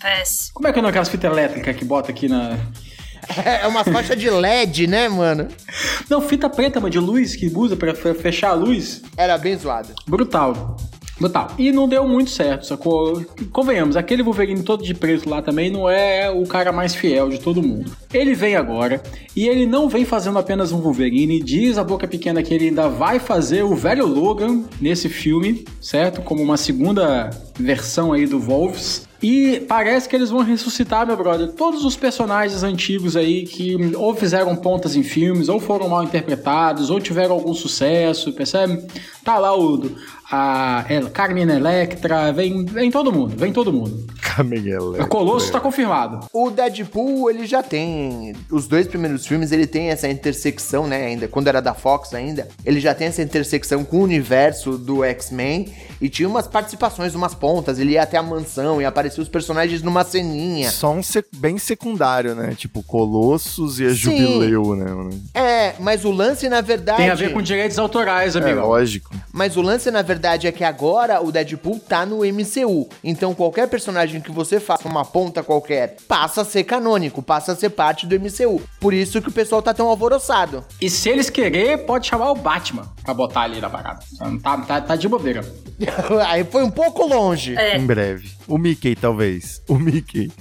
[0.01, 0.51] Péssimo.
[0.53, 2.57] Como é que é o nome daquelas fitas elétricas que bota aqui na.
[3.43, 5.47] É uma faixa de LED, né, mano?
[6.07, 9.01] Não, fita preta, mano, de luz que usa pra fe- fechar a luz.
[9.17, 9.89] Era bem zoado.
[10.05, 10.77] Brutal.
[11.19, 11.51] Brutal.
[11.57, 13.23] E não deu muito certo, sacou?
[13.51, 17.39] Convenhamos, aquele Wolverine todo de preto lá também não é o cara mais fiel de
[17.39, 17.91] todo mundo.
[18.13, 19.01] Ele vem agora
[19.35, 21.41] e ele não vem fazendo apenas um Wolverine.
[21.41, 26.21] Diz a boca pequena que ele ainda vai fazer o velho Logan nesse filme, certo?
[26.21, 29.07] Como uma segunda versão aí do Wolves.
[29.21, 34.13] E parece que eles vão ressuscitar, meu brother, todos os personagens antigos aí que ou
[34.15, 38.85] fizeram pontas em filmes, ou foram mal interpretados, ou tiveram algum sucesso, percebe?
[39.23, 39.65] Tá lá o
[40.31, 44.05] a El- Carmen Electra, vem, vem todo mundo, vem todo mundo.
[44.21, 44.99] Camelo.
[45.01, 46.25] O Colosso tá confirmado.
[46.33, 48.33] O Deadpool, ele já tem.
[48.51, 51.05] Os dois primeiros filmes, ele tem essa intersecção, né?
[51.05, 55.03] Ainda, quando era da Fox ainda, ele já tem essa intersecção com o universo do
[55.03, 55.71] X-Men.
[56.01, 57.79] E tinha umas participações, umas pontas.
[57.79, 60.69] Ele ia até a mansão e aparecia os personagens numa ceninha.
[60.71, 62.53] Só um sec- bem secundário, né?
[62.57, 63.95] Tipo, Colossus e a Sim.
[63.95, 65.17] Jubileu, né?
[65.33, 66.97] É, mas o lance, na verdade.
[66.97, 68.61] Tem a ver com direitos autorais, É amigo.
[68.61, 69.13] lógico.
[69.31, 72.87] Mas o lance, na verdade, é que agora o Deadpool tá no MCU.
[73.03, 77.55] Então qualquer personagem que você faça uma ponta qualquer passa a ser canônico, passa a
[77.55, 78.61] ser parte do MCU.
[78.79, 80.63] Por isso que o pessoal tá tão alvoroçado.
[80.81, 83.99] E se eles querer, pode chamar o Batman pra botar ali na parada.
[84.41, 85.43] Tá, tá, tá de bobeira.
[86.27, 87.55] Aí foi um pouco longe.
[87.57, 87.77] É.
[87.77, 88.31] Em breve.
[88.47, 89.61] O Mickey, talvez.
[89.67, 90.31] O Mickey.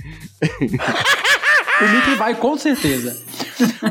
[1.80, 3.16] O Mickey vai com certeza.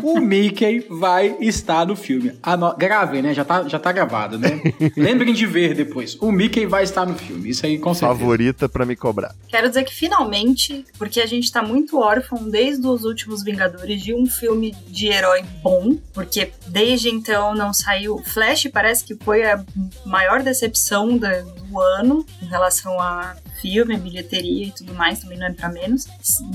[0.02, 2.32] O Mickey vai estar no filme.
[2.42, 2.74] Ano...
[2.78, 3.34] Gravem, né?
[3.34, 4.62] Já tá, já tá gravado, né?
[4.96, 6.16] Lembrem de ver depois.
[6.22, 7.50] O Mickey vai estar no filme.
[7.50, 8.20] Isso aí com certeza.
[8.20, 9.36] Favorita pra me cobrar.
[9.50, 14.14] Quero dizer que finalmente, porque a gente tá muito órfão desde os últimos Vingadores de
[14.14, 18.20] um filme de herói bom, porque desde então não saiu.
[18.26, 19.64] Flash parece que foi a
[20.06, 25.48] maior decepção da- do ano em relação a filme, bilheteria e tudo mais, também não
[25.48, 26.06] é pra menos.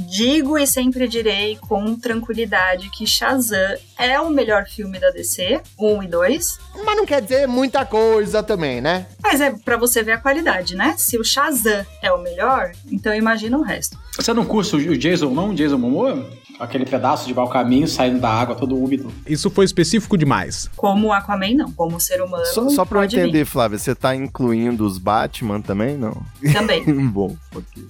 [0.09, 6.03] Digo e sempre direi com tranquilidade que Shazam é o melhor filme da DC, 1
[6.05, 9.07] e 2, Mas não quer dizer muita coisa também, né?
[9.21, 10.95] mas é pra você ver a qualidade, né?
[10.97, 13.99] Se o Shazam é o melhor, então imagina o resto.
[14.17, 15.51] Você não curte o Jason, não?
[15.51, 16.25] O Jason Momoa?
[16.59, 19.13] Aquele pedaço de mau caminho saindo da água todo úmido.
[19.27, 20.69] Isso foi específico demais.
[20.77, 21.71] Como o Aquaman, não.
[21.73, 22.45] Como ser humano.
[22.47, 23.23] Só, só pra eu pode vir.
[23.23, 25.97] entender, Flávia, você tá incluindo os Batman também?
[25.97, 26.21] Não.
[26.53, 26.85] Também.
[27.09, 27.85] Bom, ok.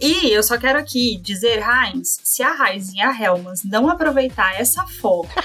[0.00, 4.54] E eu só quero aqui dizer, Heinz, se a Heinz e a Helmans não aproveitar
[4.60, 5.30] essa foto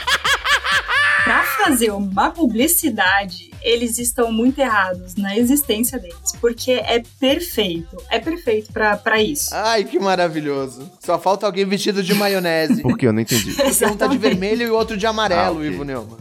[1.27, 6.31] pra fazer uma publicidade, eles estão muito errados na existência deles.
[6.39, 7.97] Porque é perfeito.
[8.09, 9.49] É perfeito pra, pra isso.
[9.53, 10.89] Ai, que maravilhoso.
[11.03, 12.81] Só falta alguém vestido de maionese.
[12.87, 13.53] Por que eu não entendi?
[13.53, 15.67] Porque um tá de vermelho e o outro de amarelo, Ah, ok.
[15.67, 16.17] Ivo Neumann.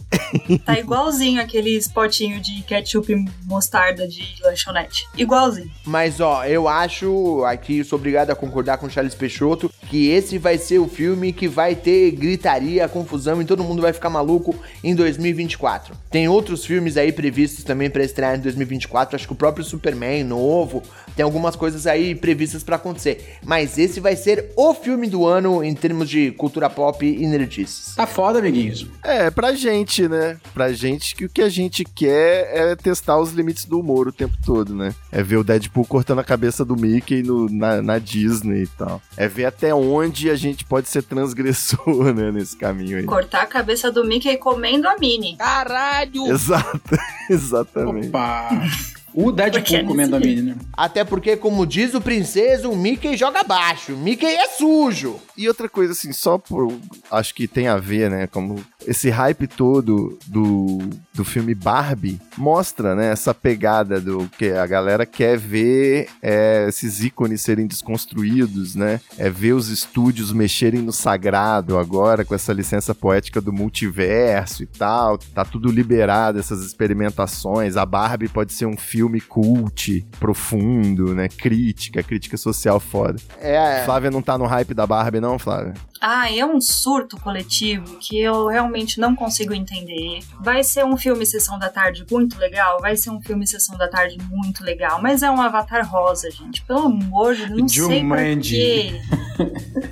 [0.64, 5.06] Tá igualzinho aqueles potinhos de ketchup e mostarda de lanchonete.
[5.16, 5.70] Igualzinho.
[5.84, 10.36] Mas ó, eu acho, aqui sou obrigado a concordar com o Charles Peixoto, que esse
[10.36, 14.54] vai ser o filme que vai ter gritaria, confusão e todo mundo vai ficar maluco
[14.82, 15.94] em 2024.
[16.10, 20.24] Tem outros filmes aí previstos também pra estrear em 2024, acho que o próprio Superman
[20.24, 20.82] novo,
[21.14, 23.36] tem algumas coisas aí previstas pra acontecer.
[23.44, 27.94] Mas esse vai ser o filme do ano em termos de cultura pop e nerdices.
[27.94, 28.86] Tá foda, amiguinhos.
[29.02, 30.36] É, pra gente, né?
[30.52, 34.12] Pra gente que o que a gente quer é testar os limites do humor o
[34.12, 34.94] tempo todo, né?
[35.12, 39.00] É ver o Deadpool cortando a cabeça do Mickey no- na, na Disney e tal.
[39.16, 43.04] É ver até onde a gente pode ser transgressor, né, nesse caminho aí.
[43.04, 45.36] Cortar a cabeça do Mickey comendo a Minnie.
[45.36, 46.26] Caralho!
[46.28, 46.80] Exato,
[47.30, 48.08] exatamente.
[48.08, 48.48] Opa!
[49.14, 50.56] O Deadpool é comendo a Minnie, né?
[50.74, 53.94] Até porque, como diz o princeso, o Mickey joga baixo.
[53.94, 55.18] O Mickey é sujo.
[55.36, 56.72] E outra coisa, assim, só por.
[57.10, 58.26] Acho que tem a ver, né?
[58.26, 60.78] Como esse hype todo do,
[61.12, 63.10] do filme Barbie mostra, né?
[63.10, 69.00] Essa pegada do que a galera quer ver é, esses ícones serem desconstruídos, né?
[69.18, 74.66] É ver os estúdios mexerem no sagrado agora, com essa licença poética do multiverso e
[74.66, 75.18] tal.
[75.18, 77.76] Tá tudo liberado, essas experimentações.
[77.76, 81.28] A Barbie pode ser um filme cult, profundo, né?
[81.28, 83.20] Crítica, crítica social foda.
[83.40, 83.82] É.
[83.84, 85.74] Flávia não tá no hype da Barbie, não, Flávia?
[86.00, 90.20] Ah, é um surto coletivo que eu realmente não consigo entender.
[90.40, 93.88] Vai ser um filme Sessão da Tarde muito legal, vai ser um filme Sessão da
[93.88, 96.62] Tarde muito legal, mas é um Avatar rosa, gente.
[96.64, 98.56] Pelo amor de Deus, não sei por Jumanji.
[98.56, 99.00] quê.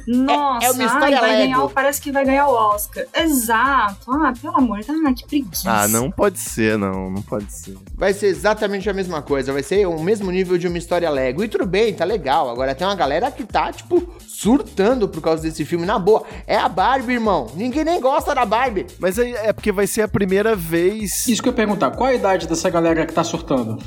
[0.07, 1.53] Nossa, É- é uma ai, história vai Lego.
[1.53, 3.05] ganhar, parece que vai ganhar o Oscar.
[3.15, 4.11] Exato.
[4.13, 5.71] Ah, pelo amor de Deus, ah, que preguiça.
[5.71, 7.11] Ah, não pode ser, não.
[7.11, 7.77] Não pode ser.
[7.95, 9.53] Vai ser exatamente a mesma coisa.
[9.53, 11.43] Vai ser o mesmo nível de uma história Lego.
[11.43, 12.51] E tudo bem, tá legal.
[12.51, 15.87] Agora tem uma galera que tá, tipo, surtando por causa desse filme.
[15.87, 17.47] Na boa, é a Barbie, irmão.
[17.55, 18.87] Ninguém nem gosta da Barbie.
[18.99, 21.27] Mas aí é porque vai ser a primeira vez.
[21.29, 23.79] Isso que eu ia perguntar, qual a idade dessa galera que tá surtando?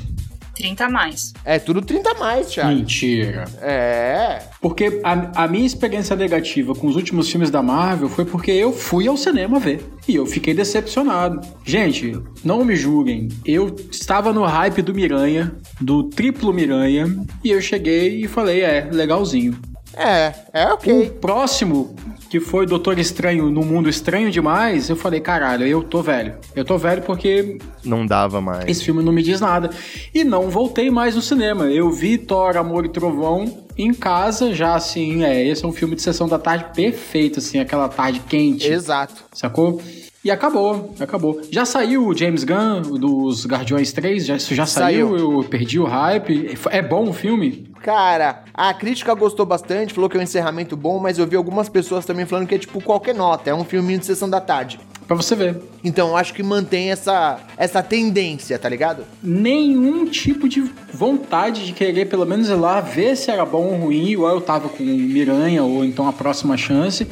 [0.54, 1.32] 30 a mais.
[1.44, 2.74] É tudo 30 a mais, Thiago.
[2.74, 3.44] Mentira.
[3.60, 4.42] É.
[4.60, 8.72] Porque a, a minha experiência negativa com os últimos filmes da Marvel foi porque eu
[8.72, 9.86] fui ao cinema ver.
[10.08, 11.40] E eu fiquei decepcionado.
[11.64, 13.28] Gente, não me julguem.
[13.44, 17.06] Eu estava no hype do Miranha, do triplo Miranha,
[17.44, 19.56] e eu cheguei e falei, é, legalzinho.
[19.98, 21.10] É, é O ok.
[21.20, 21.94] próximo,
[22.30, 26.36] que foi Doutor Estranho no Mundo Estranho Demais, eu falei, caralho, eu tô velho.
[26.54, 28.64] Eu tô velho porque Não dava mais.
[28.68, 29.70] esse filme não me diz nada.
[30.14, 31.64] E não voltei mais no cinema.
[31.66, 35.94] Eu vi Thor, Amor e Trovão em casa, já assim, é, esse é um filme
[35.94, 39.24] de sessão da tarde perfeito, assim, aquela tarde quente, Exato.
[39.32, 39.80] sacou?
[40.24, 41.40] E acabou, acabou.
[41.50, 44.26] Já saiu o James Gunn dos Guardiões 3?
[44.26, 45.10] Já, já saiu?
[45.10, 45.34] Saiu.
[45.36, 46.58] Eu perdi o hype.
[46.70, 47.70] É bom o filme?
[47.80, 51.68] Cara, a crítica gostou bastante, falou que é um encerramento bom, mas eu vi algumas
[51.68, 54.80] pessoas também falando que é tipo qualquer nota, é um filminho de sessão da tarde.
[55.06, 55.56] Pra você ver.
[55.82, 59.04] Então eu acho que mantém essa, essa tendência, tá ligado?
[59.22, 63.76] Nenhum tipo de vontade de querer pelo menos ir lá ver se era bom ou
[63.76, 67.06] ruim, ou eu tava com Miranha, ou então a próxima chance.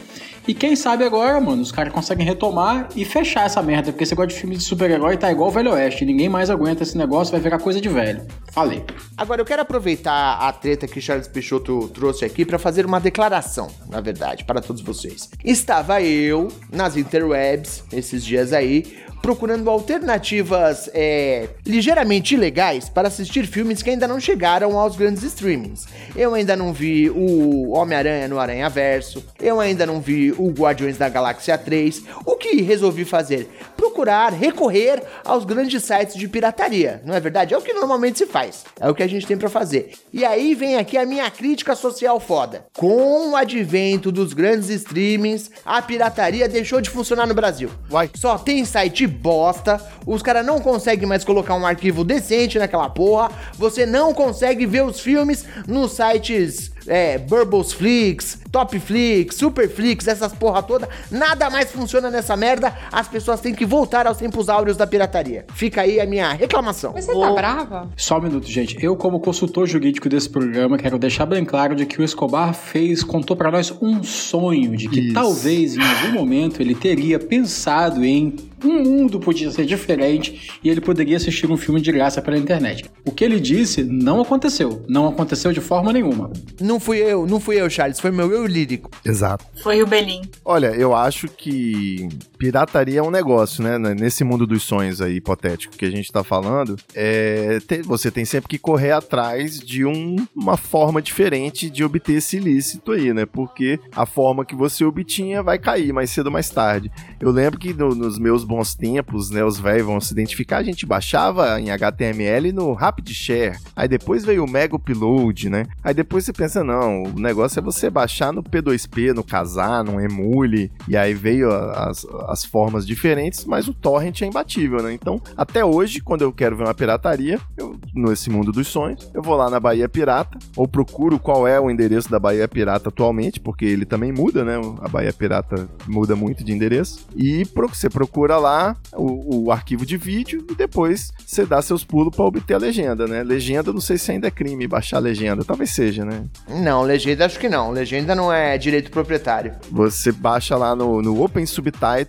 [0.47, 4.13] E quem sabe agora, mano, os caras conseguem retomar e fechar essa merda, porque esse
[4.13, 6.05] negócio de filme de super-herói tá igual o Velho Oeste.
[6.05, 8.23] Ninguém mais aguenta esse negócio, vai virar coisa de velho.
[8.57, 8.83] Falei.
[9.19, 13.69] Agora eu quero aproveitar a treta que Charles Peixoto trouxe aqui pra fazer uma declaração,
[13.87, 15.29] na verdade, para todos vocês.
[15.45, 23.83] Estava eu nas interwebs esses dias aí procurando alternativas é, ligeiramente ilegais para assistir filmes
[23.83, 25.85] que ainda não chegaram aos grandes streamings.
[26.15, 30.97] Eu ainda não vi o Homem-Aranha no Aranha Verso, eu ainda não vi o Guardiões
[30.97, 32.05] da Galáxia 3.
[32.25, 33.51] O que resolvi fazer?
[33.77, 37.53] Procurar recorrer aos grandes sites de pirataria, não é verdade?
[37.53, 38.46] É o que normalmente se faz,
[38.81, 39.93] é o que a gente tem pra fazer.
[40.13, 42.67] E aí vem aqui a minha crítica social foda.
[42.77, 47.71] Com o advento dos grandes streamings, a pirataria deixou de funcionar no Brasil.
[48.15, 53.31] Só tem site bosta, os caras não conseguem mais colocar um arquivo decente naquela porra,
[53.55, 60.07] você não consegue ver os filmes nos sites é, Burbles Flix, Top Flix, Super Flix,
[60.09, 64.49] essas porra toda, nada mais funciona nessa merda, as pessoas têm que voltar aos tempos
[64.49, 65.45] áureos da pirataria.
[65.55, 66.93] Fica aí a minha reclamação.
[66.95, 67.91] Mas você tá brava?
[67.97, 68.77] Só um minuto, gente.
[68.83, 73.03] Eu, como consultor jurídico desse programa, quero deixar bem claro de que o Escobar fez,
[73.03, 75.15] contou pra nós um sonho de que Isso.
[75.15, 78.31] talvez em algum momento ele teria pensado em
[78.65, 82.85] um mundo podia ser diferente e ele poderia assistir um filme de graça pela internet.
[83.05, 84.85] O que ele disse não aconteceu.
[84.89, 86.31] Não aconteceu de forma nenhuma.
[86.61, 88.91] Não fui eu, não fui eu, Charles, foi meu eu lírico.
[89.05, 89.45] Exato.
[89.63, 90.23] Foi o Belim.
[90.45, 93.79] Olha, eu acho que pirataria é um negócio, né?
[93.79, 98.25] Nesse mundo dos sonhos aí, hipotético, que a gente tá falando, é, te- você tem
[98.25, 103.27] sempre que correr atrás de um- uma forma diferente de obter esse ilícito aí, né?
[103.27, 106.91] Porque a forma que você obtinha vai cair mais cedo ou mais tarde.
[107.21, 110.63] Eu lembro que no- nos meus bons tempos, né, os velhos vão se identificar, a
[110.63, 113.57] gente baixava em HTML no Rapid Share.
[113.75, 115.65] Aí depois veio o Mega Upload, né?
[115.83, 120.01] Aí depois você pensa, não, o negócio é você baixar no P2P, no Kazaa, no
[120.01, 124.93] Emule, e aí veio as, as formas diferentes, mas o torrent é imbatível, né?
[124.93, 129.23] Então, até hoje, quando eu quero ver uma pirataria, eu, nesse mundo dos sonhos, eu
[129.23, 133.41] vou lá na Bahia Pirata, ou procuro qual é o endereço da Bahia Pirata atualmente,
[133.41, 134.55] porque ele também muda, né?
[134.81, 139.97] A Bahia Pirata muda muito de endereço, e você procura lá o, o arquivo de
[139.97, 143.23] vídeo e depois você dá seus pulos pra obter a legenda, né?
[143.23, 145.45] Legenda, não sei se ainda é crime baixar a legenda.
[145.45, 146.25] Talvez seja, né?
[146.49, 147.71] Não, legenda acho que não.
[147.71, 149.55] Legenda não é direito proprietário.
[149.71, 151.45] Você baixa lá no, no Open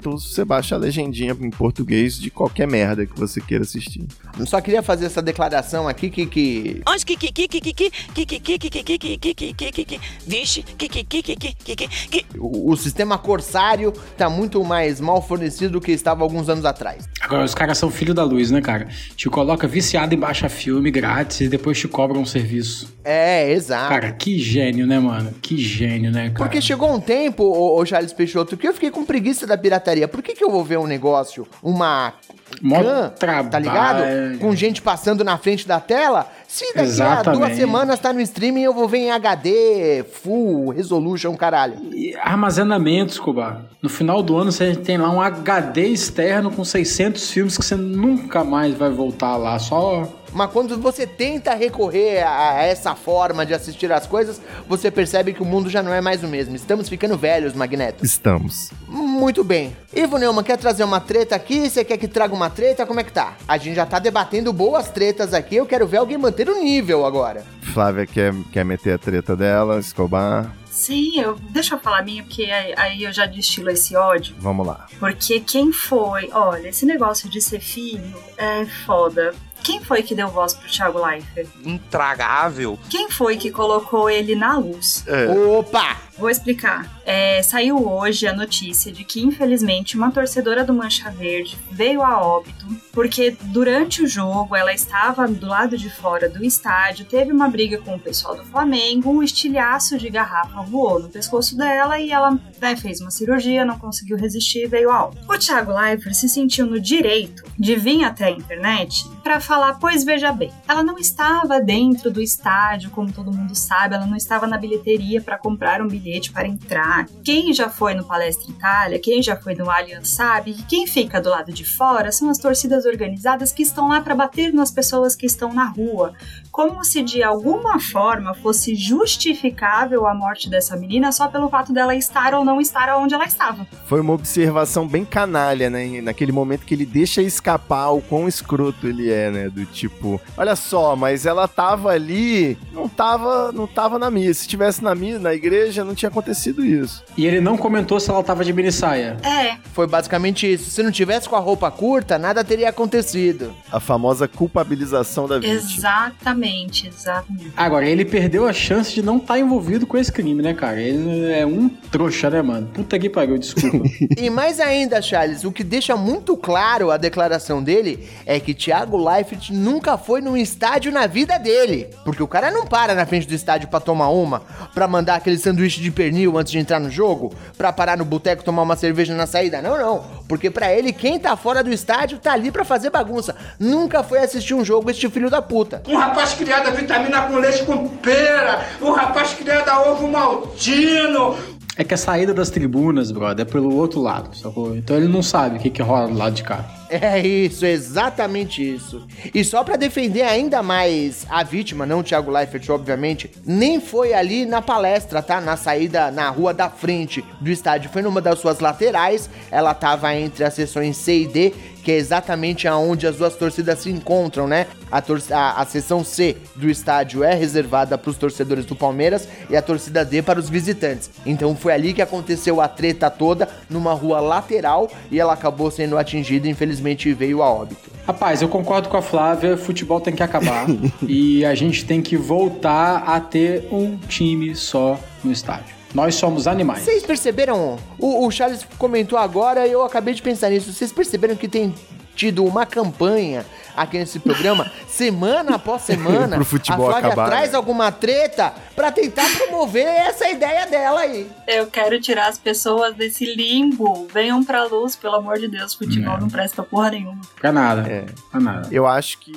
[0.07, 4.05] Subtitles, você baixa a legendinha em português de qualquer merda que você queira assistir.
[4.39, 6.25] Eu só queria fazer essa declaração aqui que.
[6.25, 6.81] que...
[6.87, 9.53] Onde que que que que que que que que que que que que que que
[9.53, 13.17] que que que vixe que que que que que que que que O, o sistema
[13.17, 17.07] Corsário tá muito mais mal fornecido do que estava alguns anos atrás.
[17.21, 18.87] Agora, os caras são filho da luz, né, cara?
[19.15, 22.95] Te coloca viciado em baixa filme grátis e depois te cobram um serviço.
[23.03, 23.89] É, exato.
[23.89, 25.33] Cara, que gênio, né, mano?
[25.41, 26.37] Que gênio, né, cara?
[26.37, 29.96] Porque chegou um tempo, ô Charles Peixoto, que eu fiquei com preguiça da pirataria.
[30.05, 32.13] Por que, que eu vou ver um negócio, uma
[32.61, 33.49] Mó can, trabalho.
[33.49, 34.03] tá ligado?
[34.39, 36.27] Com gente passando na frente da tela.
[36.47, 37.55] Se daqui a duas Exatamente.
[37.57, 41.75] semanas tá no streaming, eu vou ver em HD, full, resolution, caralho.
[41.93, 43.61] E armazenamento, Escobar.
[43.81, 47.75] No final do ano você tem lá um HD externo com 600 filmes que você
[47.75, 49.59] nunca mais vai voltar lá.
[49.59, 54.89] Só Mas quando você tenta recorrer a a essa forma de assistir as coisas, você
[54.89, 56.55] percebe que o mundo já não é mais o mesmo.
[56.55, 58.05] Estamos ficando velhos, Magneto.
[58.05, 58.71] Estamos.
[58.87, 59.75] Muito bem.
[59.93, 61.69] Ivo Neumann, quer trazer uma treta aqui?
[61.69, 62.85] Você quer que traga uma treta?
[62.85, 63.35] Como é que tá?
[63.47, 67.05] A gente já tá debatendo boas tretas aqui, eu quero ver alguém manter o nível
[67.05, 67.43] agora.
[67.61, 70.53] Flávia quer, quer meter a treta dela, Escobar.
[70.77, 74.35] Sim, eu, deixa eu falar a minha, porque aí, aí eu já destilo esse ódio.
[74.37, 74.85] Vamos lá.
[74.99, 76.29] Porque quem foi.
[76.31, 79.33] Olha, esse negócio de ser filho é foda.
[79.63, 81.49] Quem foi que deu voz pro Thiago Leifert?
[81.65, 82.77] Intragável.
[82.89, 85.03] Quem foi que colocou ele na luz?
[85.07, 85.27] É.
[85.27, 85.97] Opa!
[86.15, 86.89] Vou explicar.
[87.05, 92.21] É, saiu hoje a notícia de que, infelizmente, uma torcedora do Mancha Verde veio a
[92.21, 97.47] óbito porque durante o jogo ela estava do lado de fora do estádio, teve uma
[97.47, 102.11] briga com o pessoal do Flamengo, um estilhaço de garrafa voou no pescoço dela e
[102.11, 105.25] ela né, fez uma cirurgia, não conseguiu resistir e veio a óbito.
[105.31, 110.03] O Thiago Leifert se sentiu no direito de vir até a internet para falar, pois
[110.03, 114.47] veja bem, ela não estava dentro do estádio, como todo mundo sabe, ela não estava
[114.47, 117.07] na bilheteria para comprar um bilhete para entrar.
[117.23, 121.21] Quem já foi no Palestra Itália, quem já foi no Allianz sabe que quem fica
[121.21, 125.15] do lado de fora são as torcidas organizadas que estão lá para bater nas pessoas
[125.15, 126.13] que estão na rua.
[126.57, 131.93] Como se de alguma forma fosse justificável a morte dessa menina só pelo fato dela
[131.93, 133.67] estar ou não estar onde ela estava.
[133.85, 136.01] Foi uma observação bem canalha, né?
[136.01, 139.49] Naquele momento que ele deixa escapar o quão escroto ele é, né?
[139.49, 144.41] Do tipo, olha só, mas ela tava ali, não tava, não tava na missa.
[144.41, 147.03] Se tivesse na missa, na igreja, não tinha acontecido isso.
[147.15, 149.15] E ele não comentou se ela tava de mini saia.
[149.21, 150.71] É, Foi basicamente isso.
[150.71, 153.53] Se não tivesse com a roupa curta, nada teria acontecido.
[153.71, 155.53] A famosa culpabilização da vítima.
[155.53, 156.46] exatamente,
[156.87, 157.51] exatamente.
[157.55, 160.79] Agora, ele perdeu a chance de não estar envolvido com esse crime, né, cara?
[160.79, 162.67] Ele é um trouxa, né, mano?
[162.73, 163.77] Puta que pariu, desculpa.
[164.17, 168.97] E mais ainda, Charles, o que deixa muito claro a declaração dele é que Thiago
[168.97, 171.89] Leifert nunca foi num estádio na vida dele.
[172.03, 174.41] Porque o cara não para na frente do estádio pra tomar uma,
[174.73, 178.43] pra mandar aquele sanduíche de pernil antes de entrar no jogo, pra parar no boteco
[178.43, 179.61] tomar uma cerveja na saída.
[179.61, 180.03] Não, não.
[180.27, 183.35] Porque pra ele, quem tá fora do estádio tá ali pra fazer bagunça.
[183.59, 185.81] Nunca foi assistir um jogo este filho da puta.
[185.87, 188.65] Um rapaz criado a vitamina com leite com pera.
[188.81, 191.35] Um rapaz criado a ovo maltino.
[191.75, 194.75] é que a saída das tribunas, brother, é pelo outro lado, sacou?
[194.75, 196.76] Então ele não sabe o que, que rola do lado de cá.
[196.89, 199.05] É isso, exatamente isso.
[199.33, 204.13] E só pra defender ainda mais a vítima, não o Thiago Leifert, obviamente, nem foi
[204.13, 205.41] ali na palestra, tá?
[205.41, 209.29] Na saída na rua da frente do estádio, foi numa das suas laterais.
[209.51, 213.79] Ela tava entre as seções C e D, que é exatamente aonde as duas torcidas
[213.79, 214.67] se encontram, né?
[214.89, 219.57] A, a, a seção C do estádio é reservada para os torcedores do Palmeiras e
[219.57, 221.09] a torcida D para os visitantes.
[221.25, 225.97] Então foi ali que aconteceu a treta toda, numa rua lateral, e ela acabou sendo
[225.97, 226.76] atingida, infelizmente
[227.13, 227.89] veio a óbito.
[228.05, 230.65] Rapaz, eu concordo com a Flávia, futebol tem que acabar.
[231.07, 235.75] e a gente tem que voltar a ter um time só no estádio.
[235.93, 236.83] Nós somos animais.
[236.83, 237.77] Vocês perceberam?
[237.97, 240.71] O, o Charles comentou agora e eu acabei de pensar nisso.
[240.71, 241.73] Vocês perceberam que tem
[242.15, 243.45] tido uma campanha
[243.77, 247.57] aqui nesse programa, semana após semana, Pro futebol a Flávia acabar, traz né?
[247.57, 251.29] alguma treta pra tentar promover essa ideia dela aí.
[251.47, 254.07] Eu quero tirar as pessoas desse limbo.
[254.13, 255.73] Venham pra luz, pelo amor de Deus.
[255.73, 256.19] Futebol É.
[256.19, 257.21] não presta porra nenhuma.
[257.39, 257.87] Pra nada.
[257.89, 258.05] É.
[258.29, 258.67] Pra nada.
[258.71, 259.31] Eu acho que,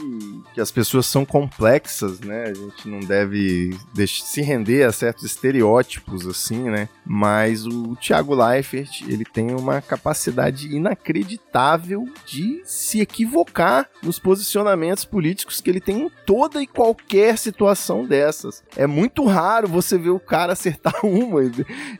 [0.54, 2.44] que as pessoas são complexas, né?
[2.44, 3.76] A gente não deve
[4.08, 6.88] se render a certos estereótipos, assim, né?
[7.04, 15.60] Mas o Thiago Leifert, ele tem uma capacidade inacreditável de se equivocar nos posicionamentos políticos
[15.60, 18.62] que ele tem em toda e qualquer situação dessas.
[18.76, 21.40] É muito raro você ver o cara acertar uma.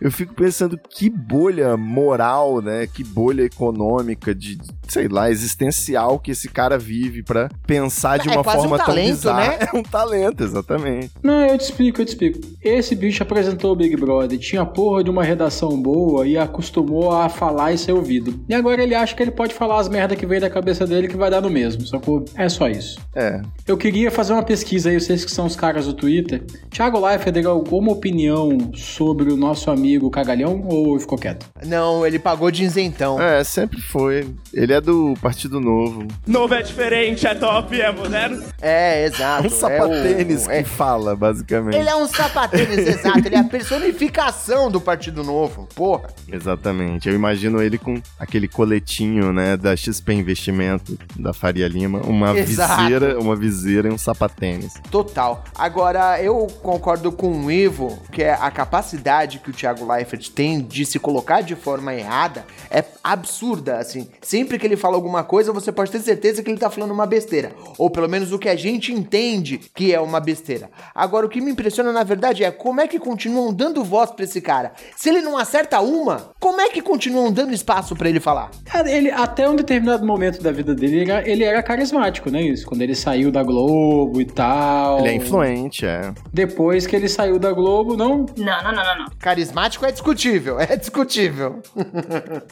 [0.00, 2.86] Eu fico pensando que bolha moral, né?
[2.86, 8.32] Que bolha econômica, de, sei lá, existencial que esse cara vive para pensar de É
[8.32, 9.40] uma um forma tão talento, bizarra.
[9.48, 9.58] né?
[9.74, 11.10] É um talento, exatamente.
[11.20, 12.38] Não, eu te explico, eu te explico.
[12.62, 17.28] Esse bicho apresentou o Big Brother, tinha porra de uma redação boa e acostumou a
[17.28, 18.38] falar e ser ouvido.
[18.48, 21.08] E agora ele acha que ele pode falar as merda que veio da cabeça dele
[21.08, 22.19] que vai dar no mesmo, sacou?
[22.34, 22.98] É só isso.
[23.14, 23.40] É.
[23.66, 26.42] Eu queria fazer uma pesquisa aí, vocês que são os caras do Twitter.
[26.70, 31.46] Thiago Leifert deu alguma opinião sobre o nosso amigo Cagalhão ou ficou quieto?
[31.66, 33.20] Não, ele pagou de isentão.
[33.20, 34.28] É, sempre foi.
[34.52, 36.06] Ele é do Partido Novo.
[36.26, 38.42] Novo é diferente, é top, é moderno.
[38.60, 39.46] É, exato.
[39.46, 41.76] Um sapatênis é o- é- que fala, basicamente.
[41.76, 43.18] Ele é um sapatênis, exato.
[43.24, 45.68] Ele é a personificação do Partido Novo.
[45.74, 46.08] Porra.
[46.30, 47.08] Exatamente.
[47.08, 52.82] Eu imagino ele com aquele coletinho, né, da XP Investimento, da Faria Lima, uma Exato.
[52.82, 54.74] viseira, uma viseira e um sapatênis.
[54.90, 55.44] Total.
[55.56, 60.60] Agora, eu concordo com o Ivo que é a capacidade que o Thiago Leifert tem
[60.60, 64.08] de se colocar de forma errada é absurda, assim.
[64.20, 67.06] Sempre que ele fala alguma coisa, você pode ter certeza que ele tá falando uma
[67.06, 67.52] besteira.
[67.76, 70.70] Ou pelo menos o que a gente entende que é uma besteira.
[70.94, 74.24] Agora, o que me impressiona, na verdade, é como é que continuam dando voz pra
[74.24, 74.72] esse cara.
[74.96, 78.50] Se ele não acerta uma, como é que continuam dando espaço pra ele falar?
[78.64, 81.89] Cara, ele, até um determinado momento da vida dele, ele era, ele era carismático,
[82.30, 82.42] né?
[82.42, 85.00] Isso, quando ele saiu da Globo e tal.
[85.00, 86.12] Ele é influente, é.
[86.32, 88.26] Depois que ele saiu da Globo, não.
[88.36, 89.06] Não, não, não, não, não.
[89.18, 91.60] Carismático é discutível, é discutível.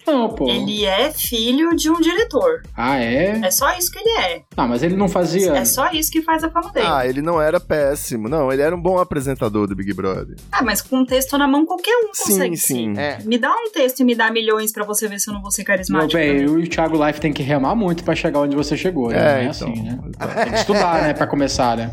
[0.07, 0.49] Não, pô.
[0.49, 2.63] Ele é filho de um diretor.
[2.77, 3.41] Ah, é?
[3.45, 4.43] É só isso que ele é.
[4.57, 5.53] Ah, mas ele não fazia.
[5.53, 6.87] É só isso que faz a fama dele.
[6.89, 8.29] Ah, ele não era péssimo.
[8.29, 10.37] Não, ele era um bom apresentador do Big Brother.
[10.51, 12.57] Ah, mas com um texto na mão qualquer um Sim, consegue.
[12.57, 12.95] sim.
[12.97, 13.19] É.
[13.25, 15.51] Me dá um texto e me dá milhões pra você ver se eu não vou
[15.51, 16.13] ser Meu carismático.
[16.15, 16.47] bem, também.
[16.47, 19.17] eu e o Thiago Life tem que remar muito pra chegar onde você chegou, né?
[19.19, 19.51] É, Não é então.
[19.71, 19.99] assim, né?
[20.45, 21.15] Tem que estudar, né?
[21.15, 21.91] Pra começar, né?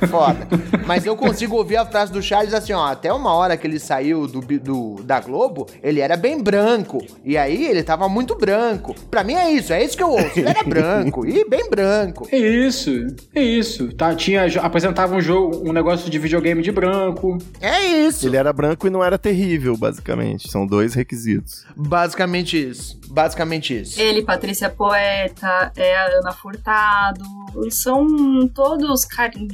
[0.00, 0.46] É foda.
[0.86, 2.86] Mas eu consigo ouvir a frase do Charles assim, ó.
[2.86, 7.04] Até uma hora que ele saiu do, do- da Globo, ele era bem branco.
[7.24, 8.94] E aí ele tava muito branco.
[9.10, 10.38] Pra mim é isso, é isso que eu ouço.
[10.38, 12.28] Ele era branco e bem branco.
[12.30, 12.90] É isso,
[13.34, 13.92] é isso.
[13.94, 17.38] Tá, tinha, apresentava um jogo, um negócio de videogame de branco.
[17.60, 18.26] É isso.
[18.26, 20.50] Ele era branco e não era terrível, basicamente.
[20.50, 21.64] São dois requisitos.
[21.76, 22.98] Basicamente isso.
[23.08, 24.00] Basicamente isso.
[24.00, 27.24] Ele, Patrícia Poeta, é a Ana Furtado,
[27.70, 29.06] são todos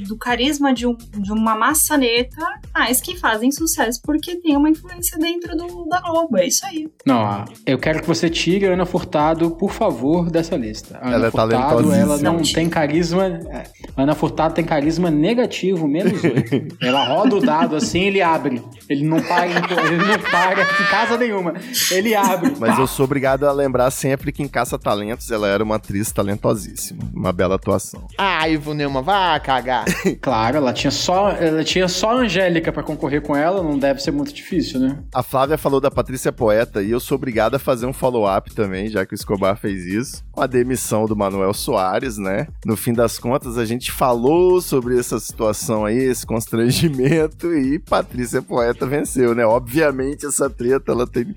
[0.07, 2.35] do carisma de, um- de uma maçaneta,
[2.75, 6.37] mas que fazem sucesso porque tem uma influência dentro do, da Globo.
[6.37, 6.89] É isso aí.
[7.05, 10.99] Não, ah, eu quero que você tire a Ana Furtado, por favor, dessa lista.
[11.01, 12.01] Ana Ela é Furtado, talentosíssima.
[12.01, 13.25] ela não tem carisma.
[13.25, 13.63] é,
[13.95, 16.75] a Ana Furtado tem carisma negativo, menos oito.
[16.83, 18.61] ela roda o dado assim, ele abre.
[18.89, 21.53] Ele não para, em, ele não para em casa nenhuma.
[21.91, 22.53] Ele abre.
[22.59, 26.11] Mas eu sou obrigado a lembrar sempre que em Caça Talentos ela era uma atriz
[26.11, 26.99] talentosíssima.
[27.13, 28.05] Uma bela atuação.
[28.17, 29.85] Ah, Ivo Neumann, vá cagar.
[30.21, 34.01] Claro, ela tinha só, ela tinha só a Angélica pra concorrer com ela, não deve
[34.01, 34.99] ser muito difícil, né?
[35.13, 38.89] A Flávia falou da Patrícia Poeta e eu sou obrigado a fazer um follow-up também,
[38.89, 42.47] já que o Escobar fez isso, com a demissão do Manuel Soares, né?
[42.65, 48.41] No fim das contas, a gente falou sobre essa situação aí, esse constrangimento, e Patrícia
[48.41, 49.45] Poeta venceu, né?
[49.45, 51.33] Obviamente, essa treta, ela tem.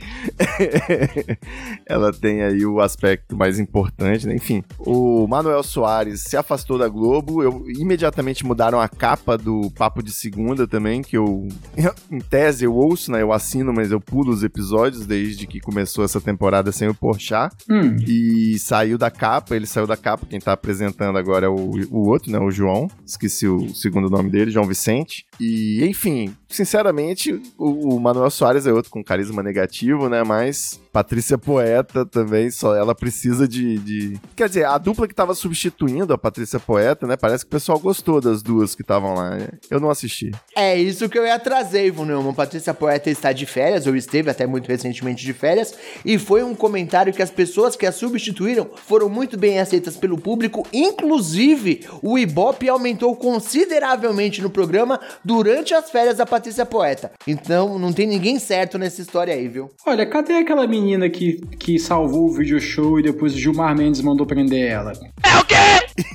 [1.87, 4.35] ela tem aí o aspecto mais importante, né?
[4.35, 10.03] Enfim, o Manuel Soares se afastou da Globo, eu imediatamente mudaram a capa do Papo
[10.03, 11.49] de Segunda também, que eu,
[12.13, 13.23] em tese, eu ouço, né?
[13.23, 17.57] Eu assino, mas eu pulo os episódios desde que começou essa temporada sem o Porchat.
[17.71, 17.97] Hum.
[18.07, 22.07] E saiu da capa, ele saiu da capa, quem tá apresentando agora é o, o
[22.07, 22.39] outro, né?
[22.39, 22.91] O João.
[23.07, 25.25] Esqueci o segundo nome dele, João Vicente.
[25.41, 30.23] E, enfim, sinceramente, o, o Manuel Soares é outro com carisma negativo, né?
[30.25, 35.35] Mas Patrícia Poeta também, só ela precisa de, de- Quer dizer, a dupla que tava
[35.35, 37.17] substituindo a Patrícia Poeta, né?
[37.17, 39.31] Parece que o pessoal gostou das duas que estavam lá.
[39.37, 39.49] né?
[39.71, 40.33] Eu não assisti.
[40.57, 42.35] É isso que eu ia trazer, Ivo Neumann.
[42.35, 45.73] Patrícia Poeta está de férias, ou esteve até muito recentemente de férias,
[46.05, 50.19] e foi um comentário que as pessoas que a substituíram foram muito bem aceitas pelo
[50.19, 50.67] público.
[50.73, 57.13] Inclusive, o Ibope aumentou consideravelmente no programa durante as férias da Patrícia Poeta.
[57.27, 59.71] Então, não tem ninguém certo nessa história aí, viu?
[59.87, 64.01] Olha, cadê aquela menina que, que salvou o video show e depois o Gilmar Mendes
[64.01, 64.93] mandou prender ela?
[65.25, 65.55] É o quê?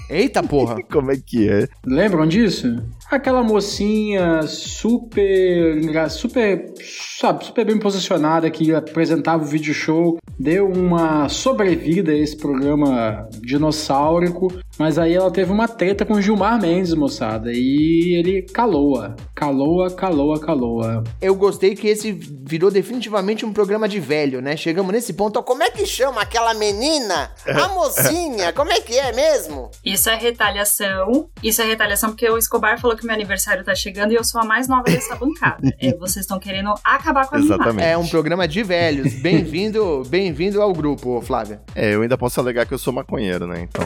[0.10, 0.78] Eita porra.
[0.92, 1.68] Como é que é?
[1.86, 2.84] Lembram disso?
[3.10, 6.74] Aquela mocinha super, super,
[7.20, 13.28] sabe, super bem posicionada que apresentava o vídeo show, deu uma sobrevida a esse programa
[13.42, 19.16] dinossáurico, mas aí ela teve uma treta com o Gilmar Mendes, moçada, e ele calou-a,
[19.36, 21.04] calou-a, calou-a, calou-a.
[21.22, 24.58] Eu gostei que esse virou definitivamente um programa de velho, né?
[24.58, 27.32] Chegamos nesse ponto, ó, como é que chama aquela menina?
[27.48, 29.70] A mocinha, como é que é mesmo?
[29.84, 31.30] Isso é retaliação.
[31.44, 34.42] Isso é retaliação porque o Escobar falou que meu aniversário tá chegando e eu sou
[34.42, 35.76] a mais nova dessa bancada.
[35.80, 37.84] É, vocês estão querendo acabar com a minha imagem.
[37.84, 39.14] É um programa de velhos.
[39.14, 41.62] Bem-vindo, bem-vindo ao grupo, Flávia.
[41.76, 43.62] É, eu ainda posso alegar que eu sou maconheiro, né?
[43.62, 43.84] Então.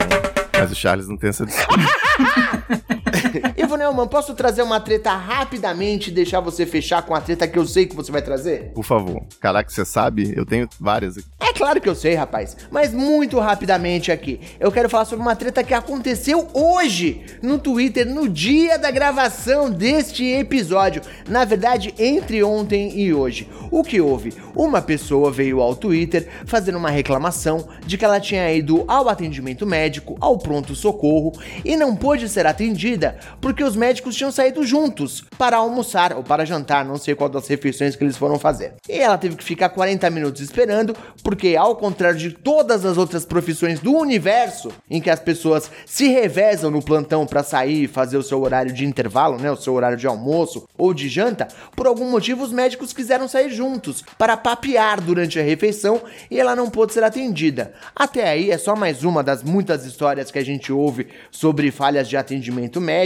[0.57, 1.79] Mas o Charles não tem essa desculpa.
[3.57, 7.57] Ivo Neumann, posso trazer uma treta rapidamente e deixar você fechar com a treta que
[7.57, 8.71] eu sei que você vai trazer?
[8.73, 9.23] Por favor.
[9.39, 10.33] Caraca, você sabe?
[10.35, 11.27] Eu tenho várias aqui.
[11.39, 12.55] É claro que eu sei, rapaz.
[12.71, 14.39] Mas muito rapidamente aqui.
[14.59, 19.69] Eu quero falar sobre uma treta que aconteceu hoje no Twitter, no dia da gravação
[19.69, 21.01] deste episódio.
[21.27, 23.47] Na verdade, entre ontem e hoje.
[23.71, 24.33] O que houve?
[24.55, 29.65] Uma pessoa veio ao Twitter fazendo uma reclamação de que ela tinha ido ao atendimento
[29.65, 33.08] médico, ao pronto-socorro, e não pôde ser atendida
[33.41, 37.47] porque os médicos tinham saído juntos para almoçar ou para jantar, não sei qual das
[37.47, 38.73] refeições que eles foram fazer.
[38.87, 43.25] E ela teve que ficar 40 minutos esperando, porque ao contrário de todas as outras
[43.25, 48.17] profissões do universo, em que as pessoas se revezam no plantão para sair e fazer
[48.17, 51.87] o seu horário de intervalo, né, o seu horário de almoço ou de janta, por
[51.87, 56.69] algum motivo os médicos quiseram sair juntos para papear durante a refeição e ela não
[56.69, 57.73] pôde ser atendida.
[57.95, 62.07] Até aí é só mais uma das muitas histórias que a gente ouve sobre falhas
[62.07, 62.98] de atendimento médico,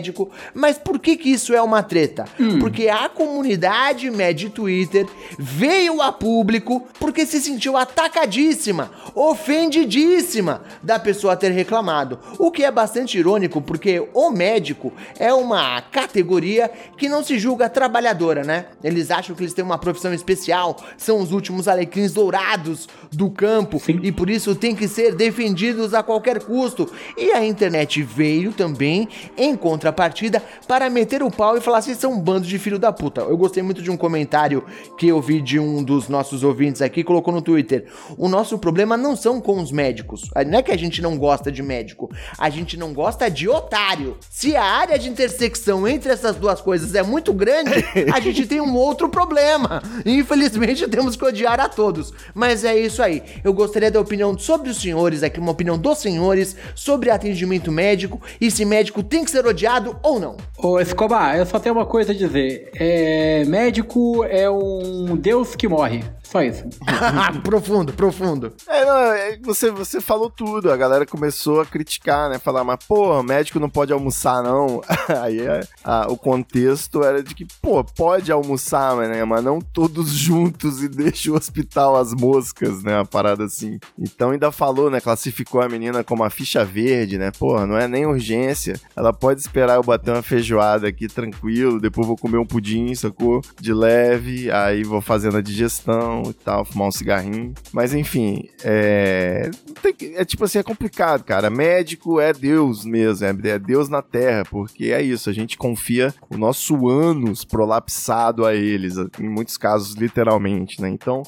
[0.54, 2.26] mas por que que isso é uma treta?
[2.60, 5.06] Porque a comunidade média Twitter
[5.38, 12.20] veio a público porque se sentiu atacadíssima, ofendidíssima da pessoa ter reclamado.
[12.38, 17.70] O que é bastante irônico porque o médico é uma categoria que não se julga
[17.70, 18.66] trabalhadora, né?
[18.84, 23.82] Eles acham que eles têm uma profissão especial, são os últimos alecrins dourados do campo
[24.02, 26.90] e por isso tem que ser defendidos a qualquer custo.
[27.18, 32.14] E a internet veio também em contrapartida para meter o pau e falar vocês são
[32.14, 33.22] um bando de filho da puta.
[33.22, 34.64] Eu gostei muito de um comentário
[34.98, 37.86] que eu vi de um dos nossos ouvintes aqui, colocou no Twitter.
[38.18, 40.30] O nosso problema não são com os médicos.
[40.48, 44.18] Não é que a gente não gosta de médico, a gente não gosta de otário.
[44.30, 48.62] Se a área de intersecção entre essas duas coisas é muito grande, a gente tem
[48.62, 49.82] um outro problema.
[50.06, 52.14] Infelizmente temos que odiar a todos.
[52.34, 53.22] Mas é isso aí.
[53.44, 58.22] Eu gostaria da opinião sobre os senhores aqui, uma opinião dos senhores sobre atendimento médico
[58.40, 59.73] e se médico tem que ser odiado
[60.04, 60.38] ou não.
[60.58, 62.70] Ô Escobar, eu só tenho uma coisa a dizer.
[62.76, 66.04] É, médico é um deus que morre.
[66.34, 66.64] Só isso.
[67.44, 68.52] profundo, profundo.
[68.68, 70.72] É, não, é, você, você falou tudo.
[70.72, 72.40] A galera começou a criticar, né?
[72.40, 74.82] Falar, mas, pô, médico não pode almoçar, não.
[75.22, 79.60] Aí é, a- o contexto era de que, pô, pode almoçar, mas, né, mas não
[79.62, 82.96] todos juntos e deixa o hospital às moscas, né?
[82.98, 83.78] Uma parada assim.
[84.00, 85.00] Então ainda falou, né?
[85.00, 87.30] Classificou a menina como a ficha verde, né?
[87.30, 88.74] Porra, não é nem urgência.
[88.96, 93.40] Ela pode esperar eu bater uma feijoada aqui tranquilo, depois vou comer um pudim, sacou?
[93.62, 97.54] De leve, aí vou fazendo a digestão e tal, fumar um cigarrinho.
[97.72, 99.50] Mas enfim, é.
[99.82, 101.50] tem que- É tipo assim, é complicado, cara.
[101.50, 106.14] Médico é Deus mesmo, é é Deus na Terra, porque é isso, a gente confia
[106.30, 110.90] o nosso ânus prolapsado a eles, em muitos casos, literalmente, né?
[110.90, 111.24] Então.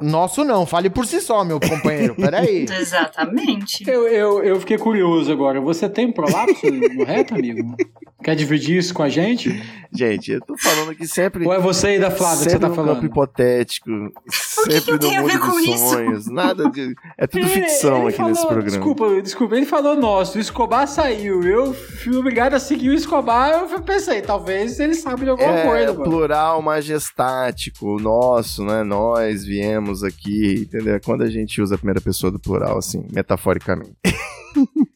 [0.00, 2.14] Nosso não, fale por si só, meu companheiro.
[2.16, 2.66] Peraí.
[2.68, 3.88] Exatamente.
[3.88, 5.60] Eu, eu, eu fiquei curioso agora.
[5.60, 7.76] Você tem prolapso no reto, amigo?
[8.22, 9.62] Quer dividir isso com a gente?
[9.92, 11.46] Gente, eu tô falando aqui sempre.
[11.46, 12.94] Ou é você e da Flávia que você tá num falando?
[12.94, 13.90] campo hipotético,
[14.30, 15.88] sempre no tem a ver mundo com dos isso?
[15.90, 16.94] sonhos, nada de.
[17.18, 18.70] É tudo ficção ele aqui falou- nesse programa.
[18.70, 21.42] Desculpa, desculpa, ele falou nosso, o Escobar saiu.
[21.42, 25.66] Eu fui obrigado a seguir o Escobar, eu pensei, talvez ele sabe de alguma É,
[25.66, 26.04] coisa, mano.
[26.04, 28.82] plural majestático, nosso, né?
[28.82, 30.94] Nós viemos aqui, entendeu?
[30.94, 33.92] É Quando a gente usa a primeira pessoa do plural, assim, metaforicamente.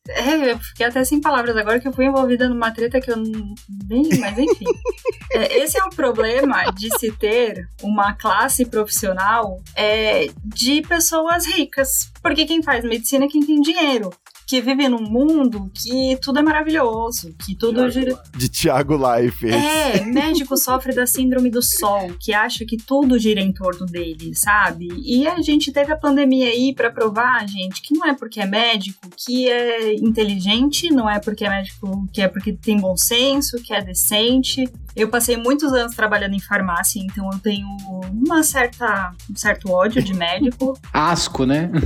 [0.09, 3.17] É, eu fiquei até sem palavras agora que eu fui envolvida numa treta que eu
[3.17, 3.55] não-
[3.89, 4.03] nem.
[4.21, 4.65] Mas enfim.
[5.31, 12.11] É, esse é o problema de se ter uma classe profissional é, de pessoas ricas.
[12.23, 14.09] Porque quem faz medicina é quem tem dinheiro.
[14.49, 18.19] Que vive num mundo que tudo é maravilhoso, que tudo gira.
[18.35, 19.53] De Thiago Leifert.
[19.53, 24.35] É, médico sofre da síndrome do sol, que acha que tudo gira em torno dele,
[24.35, 24.89] sabe?
[25.05, 28.47] E a gente teve a pandemia aí pra provar, gente, que não é porque é
[28.47, 33.63] médico que é inteligente, não é porque é médico que é porque tem bom senso,
[33.63, 34.65] que é decente.
[34.99, 37.69] Eu passei muitos anos trabalhando em farmácia, então eu tenho
[38.13, 40.77] uma certa, um certo ódio de médico.
[40.93, 41.71] Asco, né?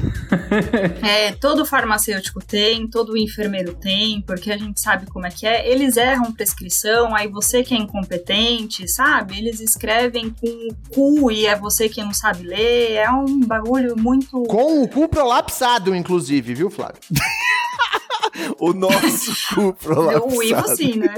[1.02, 5.68] É, todo farmacêutico tem, todo enfermeiro tem, porque a gente sabe como é que é.
[5.70, 9.36] Eles erram prescrição, aí você que é incompetente, sabe?
[9.36, 12.92] Eles escrevem com o cu e é você que não sabe ler.
[12.92, 14.42] É um bagulho muito.
[14.44, 17.00] Com o cu prolapsado, inclusive, viu, Flávio?
[18.58, 20.34] o nosso cu prolapsado.
[20.34, 21.14] O Ivo sim, né?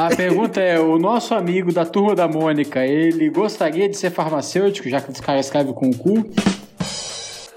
[0.00, 4.88] A pergunta é: o nosso amigo da turma da Mônica, ele gostaria de ser farmacêutico,
[4.88, 6.24] já que esse cara escreve com o cu?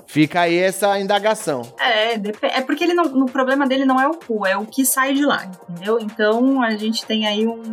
[0.05, 1.61] Fica aí essa indagação.
[1.79, 4.85] É, é porque ele não, o problema dele não é o cu, é o que
[4.85, 5.97] sai de lá, entendeu?
[5.99, 7.63] Então a gente tem aí um.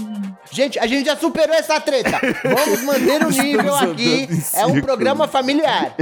[0.52, 2.20] Gente, a gente já superou essa treta.
[2.44, 4.28] Vamos manter o nível aqui.
[4.54, 5.96] É um programa familiar.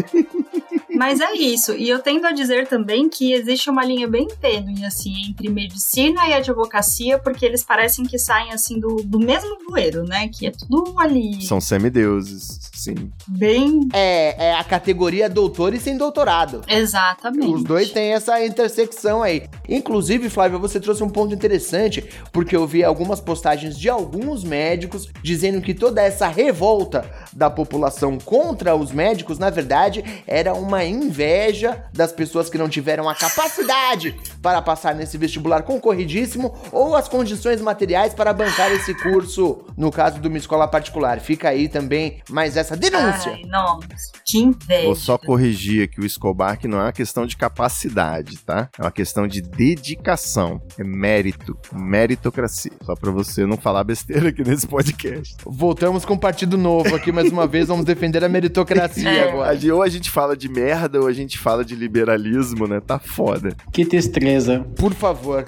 [0.98, 1.72] Mas é isso.
[1.74, 6.26] E eu tendo a dizer também que existe uma linha bem tênue, assim, entre medicina
[6.26, 10.26] e advocacia, porque eles parecem que saem, assim, do, do mesmo bueiro, né?
[10.28, 12.58] Que é tudo ali São semideuses,
[12.96, 13.10] sim.
[13.26, 13.88] bem.
[13.92, 16.62] É, é a categoria doutor e sem doutorado.
[16.66, 17.52] Exatamente.
[17.52, 19.48] Os dois têm essa intersecção aí.
[19.68, 25.08] Inclusive, Flávio, você trouxe um ponto interessante, porque eu vi algumas postagens de alguns médicos
[25.22, 31.84] dizendo que toda essa revolta da população contra os médicos, na verdade, era uma inveja
[31.92, 37.60] das pessoas que não tiveram a capacidade para passar nesse vestibular concorridíssimo ou as condições
[37.60, 41.20] materiais para bancar esse curso, no caso de uma escola particular.
[41.20, 43.32] Fica aí também mais essa denúncia.
[43.32, 43.86] Ai, nossa,
[44.24, 44.84] que inveja.
[44.86, 48.68] Vou só corrigir aqui o Escobar, que não é uma questão de capacidade, tá?
[48.78, 50.60] É uma questão de dedicação.
[50.78, 51.56] É mérito.
[51.72, 52.72] Meritocracia.
[52.84, 55.36] Só pra você não falar besteira aqui nesse podcast.
[55.44, 59.28] Voltamos com o Partido Novo aqui mais uma vez, vamos defender a meritocracia É.
[59.28, 59.58] agora.
[59.74, 62.80] Ou a gente fala de merda, ou a gente fala de liberalismo, né?
[62.80, 63.56] Tá foda.
[63.72, 64.60] Que destreza.
[64.76, 65.44] Por favor.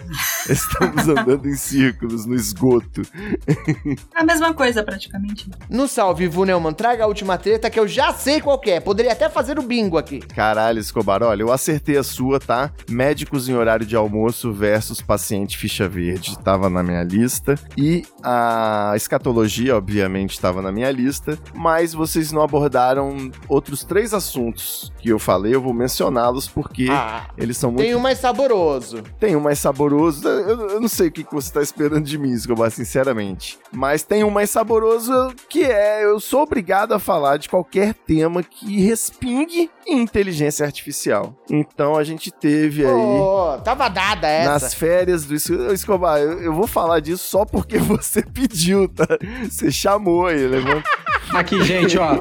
[0.49, 3.03] Estamos andando em círculos no esgoto.
[3.47, 5.49] É a mesma coisa, praticamente.
[5.69, 8.81] No salve, Ivo Neumann, traga a última treta que eu já sei qual é.
[8.81, 10.21] Poderia até fazer o bingo aqui.
[10.21, 12.71] Caralho, Escobar, olha, eu acertei a sua, tá?
[12.89, 16.39] Médicos em horário de almoço versus paciente ficha verde.
[16.39, 17.57] Tava na minha lista.
[17.77, 21.39] E a escatologia, obviamente, estava na minha lista.
[21.55, 25.55] Mas vocês não abordaram outros três assuntos que eu falei.
[25.55, 29.03] Eu vou mencioná-los porque Ah, eles são muito tem um mais saboroso.
[29.19, 30.27] Tem um mais saboroso.
[30.29, 33.59] Eu, eu não sei o que, que você tá esperando de mim, Escobar, sinceramente.
[33.73, 38.43] Mas tem um mais saboroso que é: eu sou obrigado a falar de qualquer tema
[38.43, 41.35] que respingue em inteligência artificial.
[41.51, 42.93] Então a gente teve aí.
[42.93, 44.51] Pô, tava dada essa.
[44.53, 49.07] Nas férias do Es- Escobar, eu, eu vou falar disso só porque você pediu, tá?
[49.49, 50.89] Você chamou aí, levanta.
[51.35, 52.19] Aqui, gente, ó.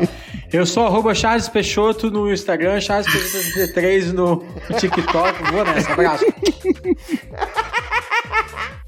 [0.52, 4.44] Eu sou arroba Charles Peixoto no Instagram, Charles Peixoto 33 no
[4.80, 5.52] TikTok.
[5.52, 6.26] Vou nessa, abraço.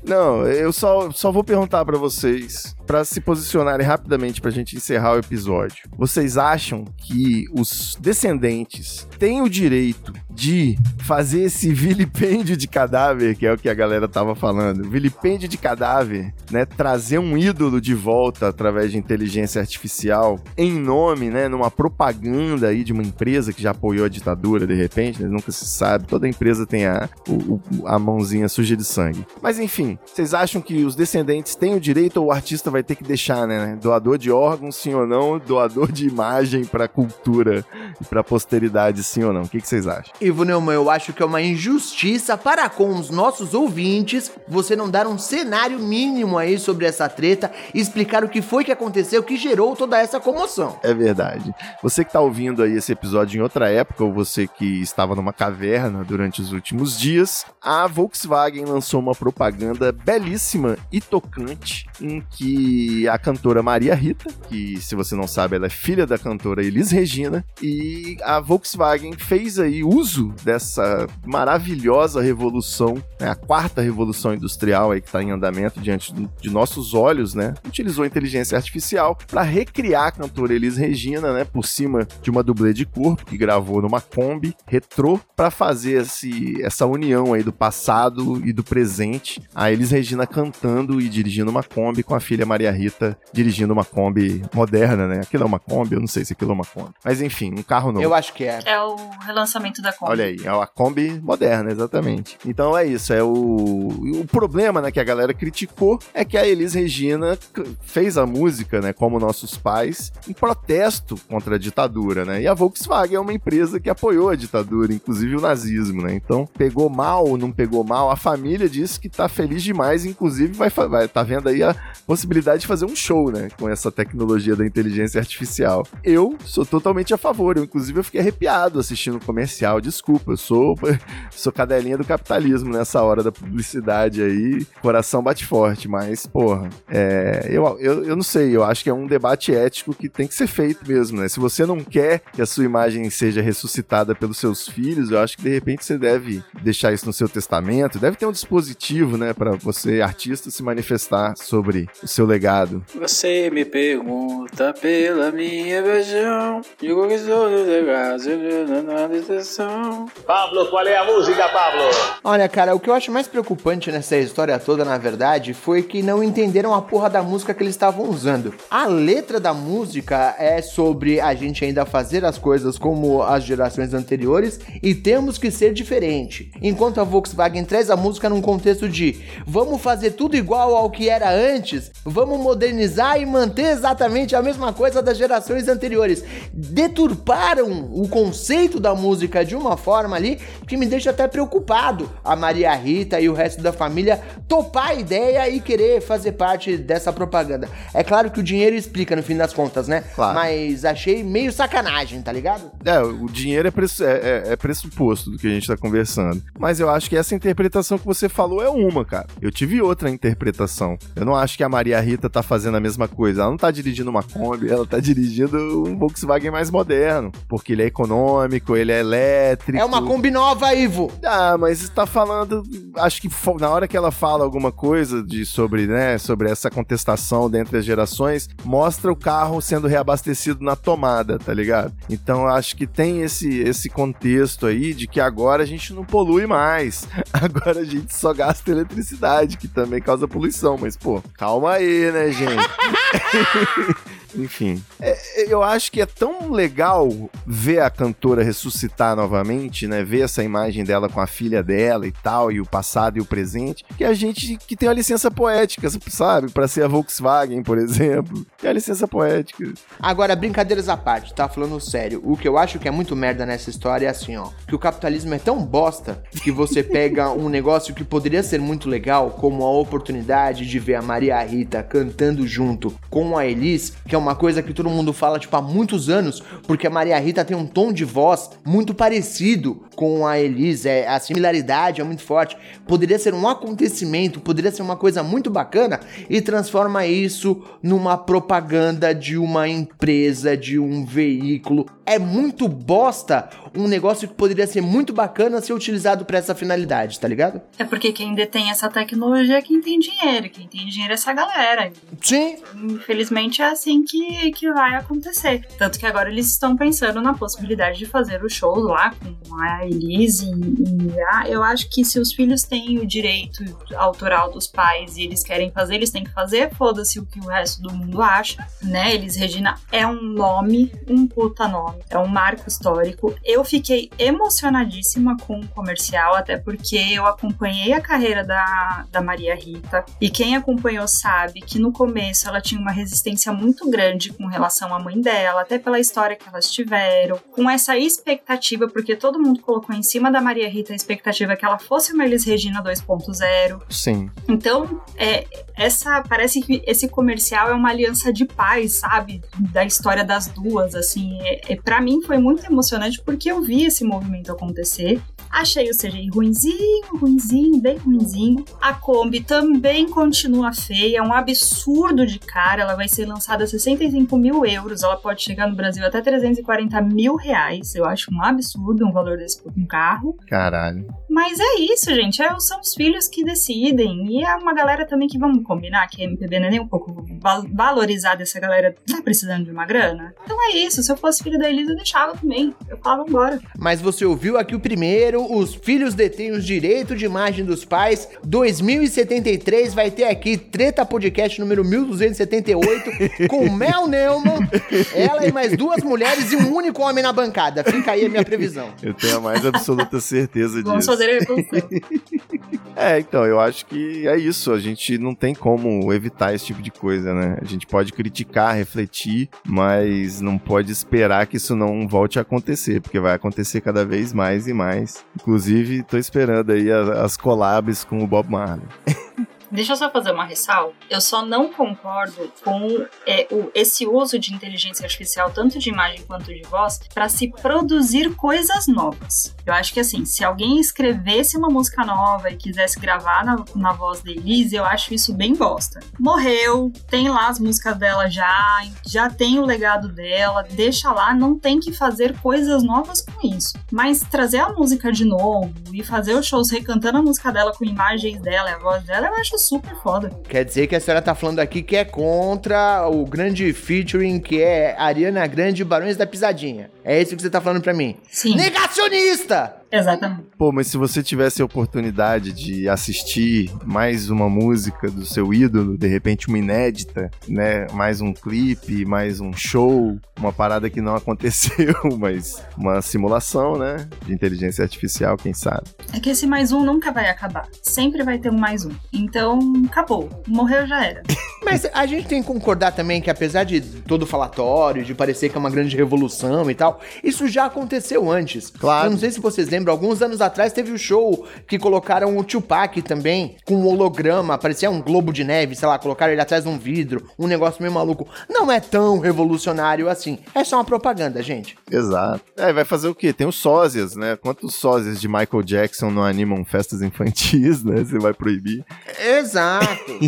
[0.04, 5.14] Não, eu só, só vou perguntar pra vocês, pra se posicionarem rapidamente pra gente encerrar
[5.16, 5.78] o episódio.
[5.98, 13.46] Vocês acham que os descendentes têm o direito de fazer esse vilipêndio de cadáver, que
[13.46, 17.94] é o que a galera tava falando, vilipêndio de cadáver, né, trazer um ídolo de
[17.96, 23.62] volta através de inteligência artificial em nome, né, numa propaganda aí de uma empresa que
[23.62, 27.60] já apoiou a ditadura de repente, né, nunca se sabe, toda empresa tem a, o-
[27.86, 29.26] a mãozinha suja de sangue.
[29.42, 32.96] Mas enfim, vocês acham que os descendentes têm o direito ou o artista vai ter
[32.96, 33.78] que deixar, né?
[33.82, 35.40] Doador de órgãos, sim ou não?
[35.40, 37.66] Doador de imagem pra cultura
[38.00, 39.44] e pra posteridade, sim ou não?
[39.44, 40.14] O que, que vocês acham?
[40.20, 44.90] Ivo Neumann, eu acho que é uma injustiça para com os nossos ouvintes você não
[44.90, 49.24] dar um cenário mínimo aí sobre essa treta e explicar o que foi que aconteceu
[49.24, 50.80] que gerou toda essa comoção.
[50.84, 51.54] É verdade.
[51.82, 55.34] Você que tá ouvindo aí esse episódio em outra época, ou você que estava numa
[55.34, 62.71] caverna durante os últimos dias, a Volkswagen lançou uma propaganda belíssima e tocante em que
[63.12, 66.92] a cantora Maria Rita, que se você não sabe, ela é filha da cantora Elis
[66.92, 74.92] Regina, e a Volkswagen fez aí uso dessa maravilhosa revolução, né, a quarta revolução industrial
[74.92, 77.54] aí que está em andamento diante de nossos olhos, né?
[77.66, 82.74] Utilizou inteligência artificial para recriar a cantora Elis Regina, né, por cima de uma dublê
[82.74, 88.42] de corpo que gravou numa Kombi retrô para fazer esse, essa união aí do passado
[88.46, 89.42] e do presente.
[89.54, 93.86] A Elis Regina cantando e dirigindo uma Kombi com a filha Maria Rita dirigindo uma
[93.86, 95.22] Kombi moderna, né?
[95.22, 96.92] Aquilo é uma Kombi, eu não sei se aquilo é uma Kombi.
[97.04, 98.04] Mas enfim, um carro novo.
[98.04, 98.60] Eu acho que é.
[98.66, 100.12] É o relançamento da Kombi.
[100.12, 102.38] Olha aí, é a Kombi moderna, exatamente.
[102.46, 106.46] Então é isso, é o, o problema, né, que a galera criticou é que a
[106.46, 107.38] Elis Regina
[107.82, 112.42] fez a música, né, como nossos pais, em protesto contra a ditadura, né?
[112.42, 116.14] E a Volkswagen é uma empresa que apoiou a ditadura, inclusive o nazismo, né?
[116.14, 120.70] Então, pegou mal, não pegou mal, a família disse que tá feliz demais, inclusive vai,
[120.70, 121.74] vai tá vendo aí a
[122.06, 123.50] possibilidade possibilidade de fazer um show, né?
[123.58, 125.86] Com essa tecnologia da inteligência artificial.
[126.04, 127.58] Eu sou totalmente a favor.
[127.58, 129.80] Eu, inclusive, eu fiquei arrepiado assistindo o comercial.
[129.80, 130.76] Desculpa, eu sou,
[131.32, 134.66] sou cadelinha do capitalismo nessa hora da publicidade aí.
[134.82, 138.56] Coração bate forte, mas, porra, é, eu, eu, eu não sei.
[138.56, 141.30] Eu acho que é um debate ético que tem que ser feito mesmo, né?
[141.30, 145.38] Se você não quer que a sua imagem seja ressuscitada pelos seus filhos, eu acho
[145.38, 148.00] que de repente você deve deixar isso no seu testamento.
[148.00, 152.84] Deve ter um dispositivo, né, para você, artista, se manifestar sobre o seu legado.
[152.96, 160.06] Você me pergunta pela minha paixão, digo que sou do legado, na detenção.
[160.26, 161.84] Pablo, qual é a música, Pablo?
[162.24, 166.02] Olha, cara, o que eu acho mais preocupante nessa história toda, na verdade, foi que
[166.02, 168.54] não entenderam a porra da música que eles estavam usando.
[168.70, 173.94] A letra da música é sobre a gente ainda fazer as coisas como as gerações
[173.94, 176.52] anteriores e temos que ser diferente.
[176.62, 181.10] Enquanto a Volkswagen traz a música num contexto de vamos fazer tudo igual ao que
[181.10, 186.24] era antes, vamos modernizar e manter exatamente a mesma coisa das gerações anteriores.
[186.54, 192.10] Deturparam o conceito da música de uma forma ali que me deixa até preocupado.
[192.24, 196.78] A Maria Rita e o resto da família topar a ideia e querer fazer parte
[196.78, 197.70] dessa propaganda.
[197.94, 200.04] É claro que o dinheiro explica no fim das contas, né?
[200.16, 200.34] Claro.
[200.36, 202.72] Mas achei meio sacanagem, tá ligado?
[202.84, 204.12] É, o dinheiro é, pressu- é,
[204.48, 206.42] é- é pressuposto do que a gente tá conversando.
[206.58, 209.28] Mas eu acho que essa interpretação que você falou é uma, cara.
[209.42, 210.98] Eu tive outra interpretação.
[211.16, 213.42] Eu não acho que a Maria Rita tá fazendo a mesma coisa.
[213.42, 215.58] Ela não tá dirigindo uma Kombi, ela tá dirigindo
[215.88, 217.32] um Volkswagen mais moderno.
[217.48, 219.78] Porque ele é econômico, ele é elétrico.
[219.78, 221.12] É uma Kombi nova, Ivo!
[221.24, 222.64] Ah, mas está falando.
[222.98, 227.50] Acho que na hora que ela fala alguma coisa de sobre, né, sobre essa contestação
[227.50, 231.94] dentre as gerações, mostra o carro sendo reabastecido na tomada, tá ligado?
[232.10, 236.46] Então acho que tem esse esse contexto aí de que agora a gente não polui
[236.46, 237.08] mais.
[237.34, 242.32] Agora a gente só gasta eletricidade, que também causa poluição, mas pô, calma aí, né,
[242.32, 242.56] gente?
[244.36, 247.10] Enfim, é, eu acho que é tão legal
[247.46, 250.04] ver a cantora ressuscitar novamente, né?
[250.04, 253.26] Ver essa imagem dela com a filha dela e tal, e o passado e o
[253.26, 256.50] presente, que a gente que tem a licença poética, sabe?
[256.50, 258.46] Pra ser a Volkswagen, por exemplo.
[258.60, 259.74] Tem a licença poética.
[260.00, 262.22] Agora, brincadeiras à parte, tá falando sério.
[262.24, 264.50] O que eu acho que é muito merda nessa história é assim, ó.
[264.68, 268.90] Que o capitalismo é tão bosta que você pega um negócio que poderia ser muito
[268.90, 274.16] legal, como a oportunidade de ver a Maria Rita cantando junto com a Elis, que
[274.16, 277.44] é uma coisa que todo mundo fala, tipo, há muitos anos, porque a Maria Rita
[277.44, 282.24] tem um tom de voz muito parecido com a Elis, é, a similaridade é muito
[282.24, 282.58] forte.
[282.88, 286.00] Poderia ser um acontecimento, poderia ser uma coisa muito bacana
[286.30, 291.86] e transforma isso numa propaganda de uma empresa, de um veículo.
[292.06, 297.20] É muito bosta um negócio que poderia ser muito bacana ser utilizado para essa finalidade,
[297.20, 297.62] tá ligado?
[297.78, 300.50] É porque quem detém essa tecnologia é quem tem dinheiro.
[300.50, 301.92] Quem tem dinheiro é essa galera.
[302.22, 302.58] Sim.
[302.76, 305.66] Infelizmente é assim que, que vai acontecer.
[305.78, 309.86] Tanto que agora eles estão pensando na possibilidade de fazer o show lá com a
[309.86, 310.46] Elise.
[310.46, 313.64] E, e ah, eu acho que se os filhos têm o direito
[313.96, 316.74] autoral dos pais e eles querem fazer, eles têm que fazer.
[316.76, 319.14] Foda-se o que o resto do mundo acha, né?
[319.14, 322.00] Elis Regina é um nome, um puta nome.
[322.10, 323.34] É um marco histórico.
[323.44, 329.56] Eu fiquei emocionadíssima com o comercial, até porque eu acompanhei a carreira da, da Maria
[329.56, 330.06] Rita.
[330.20, 334.94] E quem acompanhou sabe que no começo ela tinha uma resistência muito grande com relação
[334.94, 339.62] à mãe dela, até pela história que elas tiveram, com essa expectativa, porque todo mundo
[339.62, 343.82] colocou em cima da Maria Rita a expectativa que ela fosse uma Elis Regina 2.0.
[343.90, 344.30] Sim.
[344.48, 345.46] Então, é,
[345.76, 349.42] essa parece que esse comercial é uma aliança de paz, sabe?
[349.72, 351.40] Da história das duas, assim.
[351.42, 355.22] É, é, para mim foi muito emocionante porque eu vi esse movimento acontecer.
[355.52, 358.64] Achei o CGI ruinzinho, ruinzinho, bem ruinzinho.
[358.82, 362.84] A Kombi também continua feia, é um absurdo de cara.
[362.84, 365.04] Ela vai ser lançada a 65 mil euros.
[365.04, 367.94] Ela pode chegar no Brasil até 340 mil reais.
[367.96, 370.38] Eu acho um absurdo um valor desse por um carro.
[370.48, 371.06] Caralho.
[371.30, 372.42] Mas é isso, gente.
[372.42, 374.26] É, são os filhos que decidem.
[374.28, 376.88] E é uma galera também que vamos combinar que a MPB não é nem um
[376.88, 378.44] pouco val valorizada.
[378.44, 380.34] Essa galera tá precisando de uma grana.
[380.44, 381.02] Então é isso.
[381.02, 382.74] Se eu fosse filho da Elisa, eu deixava também.
[382.90, 383.60] Eu falava embora.
[383.78, 388.28] Mas você ouviu aqui o primeiro, os filhos detêm os direitos de imagem dos pais.
[388.44, 394.68] 2073 vai ter aqui Treta Podcast número 1278 com Mel Neumann,
[395.14, 397.84] ela e mais duas mulheres e um único homem na bancada.
[397.84, 398.94] Fica aí a minha previsão.
[399.02, 400.88] Eu tenho a mais absoluta certeza disso.
[400.88, 401.90] Vamos fazer a revolução.
[402.96, 404.72] É, então, eu acho que é isso.
[404.72, 407.58] A gente não tem como evitar esse tipo de coisa, né?
[407.62, 413.02] A gente pode criticar, refletir, mas não pode esperar que isso não volte a acontecer,
[413.02, 415.24] porque vai acontecer cada vez mais e mais.
[415.36, 418.86] Inclusive, tô esperando aí a- as collabs com o Bob Marley.
[419.74, 420.92] Deixa eu só fazer uma ressalva.
[421.10, 426.22] Eu só não concordo com é, o, esse uso de inteligência artificial, tanto de imagem
[426.28, 429.56] quanto de voz, para se produzir coisas novas.
[429.72, 433.94] Eu acho que assim, se alguém escrevesse uma música nova e quisesse gravar na, na
[433.94, 436.02] voz da Elise, eu acho isso bem bosta.
[436.20, 441.58] Morreu, tem lá as músicas dela já, já tem o legado dela, deixa lá, não
[441.58, 443.78] tem que fazer coisas novas com isso.
[443.90, 447.86] Mas trazer a música de novo e fazer os shows recantando a música dela com
[447.86, 450.32] imagens dela e a voz dela, eu acho super foda.
[450.50, 454.62] Quer dizer que a senhora tá falando aqui que é contra o grande featuring que
[454.62, 456.92] é Ariana Grande e Barões da Pisadinha.
[457.04, 458.18] É isso que você tá falando pra mim?
[458.30, 458.56] Sim.
[458.56, 459.81] Negacionista!
[459.92, 460.44] Exatamente.
[460.58, 465.98] Pô, mas se você tivesse a oportunidade de assistir mais uma música do seu ídolo,
[465.98, 467.88] de repente uma inédita, né?
[467.92, 474.08] Mais um clipe, mais um show, uma parada que não aconteceu, mas uma simulação, né?
[474.26, 475.90] De inteligência artificial, quem sabe.
[476.14, 477.68] É que esse mais um nunca vai acabar.
[477.82, 478.92] Sempre vai ter um mais um.
[479.12, 480.30] Então, acabou.
[480.48, 481.22] Morreu já era.
[481.64, 485.50] Mas a gente tem que concordar também que apesar de todo o falatório, de parecer
[485.50, 488.72] que é uma grande revolução e tal, isso já aconteceu antes.
[488.72, 489.08] Claro.
[489.08, 492.44] Eu não sei se vocês lembram, alguns anos atrás teve o show que colocaram o
[492.44, 496.64] Tupac também, com um holograma, parecia um globo de neve, sei lá, colocaram ele atrás
[496.64, 498.28] de um vidro, um negócio meio maluco.
[498.50, 500.40] Não é tão revolucionário assim.
[500.54, 501.78] É só uma propaganda, gente.
[501.90, 502.44] Exato.
[502.58, 503.34] É, vai fazer o quê?
[503.34, 504.36] Tem os sósias, né?
[504.36, 508.04] Quantos sósias de Michael Jackson não animam festas infantis, né?
[508.04, 508.84] Você vai proibir.
[509.20, 510.20] Exato.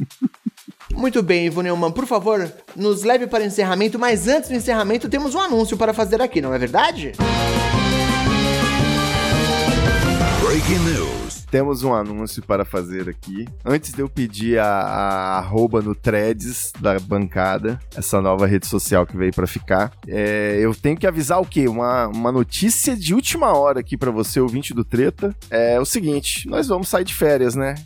[0.94, 5.08] Muito bem, Ivo Neumann, por favor, nos leve para o encerramento, mas antes do encerramento
[5.08, 7.12] temos um anúncio para fazer aqui, não é verdade?
[10.50, 11.46] Breaking News.
[11.48, 13.46] Temos um anúncio para fazer aqui.
[13.64, 19.06] Antes de eu pedir a, a arroba no threads da bancada, essa nova rede social
[19.06, 21.68] que veio para ficar, é, eu tenho que avisar o quê?
[21.68, 25.32] Uma, uma notícia de última hora aqui para você, ouvinte do Treta.
[25.48, 27.76] É o seguinte, nós vamos sair de férias, né?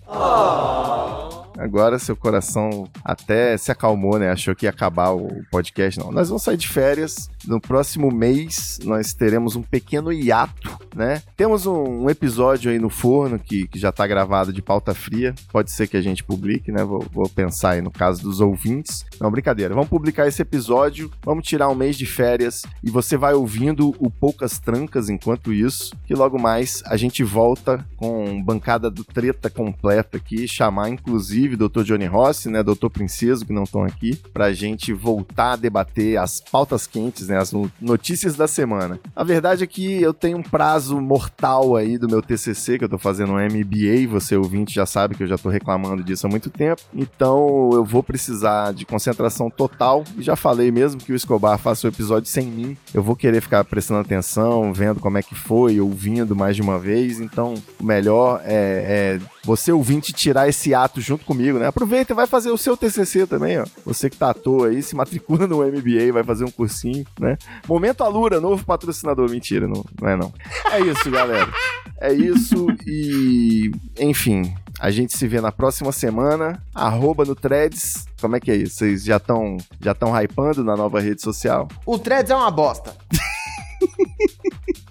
[1.58, 4.30] Agora seu coração até se acalmou, né?
[4.30, 6.00] Achou que ia acabar o podcast.
[6.00, 7.30] Não, nós vamos sair de férias.
[7.46, 11.22] No próximo mês nós teremos um pequeno hiato, né?
[11.36, 15.34] Temos um, episódio aí no forno que, que já tá gravado de pauta fria.
[15.52, 16.84] Pode ser que a gente publique, né?
[16.84, 19.04] Vou, vou pensar aí no caso dos ouvintes.
[19.20, 19.74] Não, brincadeira.
[19.74, 21.10] Vamos publicar esse episódio.
[21.24, 25.94] Vamos tirar um mês de férias e você vai ouvindo o Poucas Trancas enquanto isso.
[26.04, 30.48] Que logo mais a gente volta com bancada do treta completa aqui.
[30.48, 31.82] Chamar inclusive Dr.
[31.82, 32.88] Johnny Rossi, né, Dr.
[32.92, 37.52] Princeso, que não estão aqui, pra gente voltar a debater as pautas quentes, né, as
[37.52, 38.98] no- notícias da semana.
[39.14, 42.88] A verdade é que eu tenho um prazo mortal aí do meu TCC, que eu
[42.88, 46.30] tô fazendo um MBA, você ouvinte já sabe que eu já tô reclamando disso há
[46.30, 51.16] muito tempo, então eu vou precisar de concentração total, e já falei mesmo que o
[51.16, 55.22] Escobar faça o episódio sem mim, eu vou querer ficar prestando atenção, vendo como é
[55.22, 60.48] que foi, ouvindo mais de uma vez, então o melhor é, é você ouvinte tirar
[60.48, 61.66] esse ato junto comigo, né?
[61.66, 63.66] Aproveita e vai fazer o seu TCC também, ó.
[63.84, 67.36] Você que tá à toa aí, se matricula no MBA, vai fazer um cursinho, né?
[67.68, 69.30] Momento Alura, novo patrocinador.
[69.30, 70.32] Mentira, não, não é não.
[70.72, 71.52] É isso, galera.
[72.00, 73.70] É isso e...
[73.98, 76.62] Enfim, a gente se vê na próxima semana.
[76.74, 78.06] Arroba no Threads.
[78.20, 78.76] Como é que é isso?
[78.76, 81.68] Vocês já estão já tão hypando na nova rede social?
[81.86, 82.94] O Threads é uma bosta.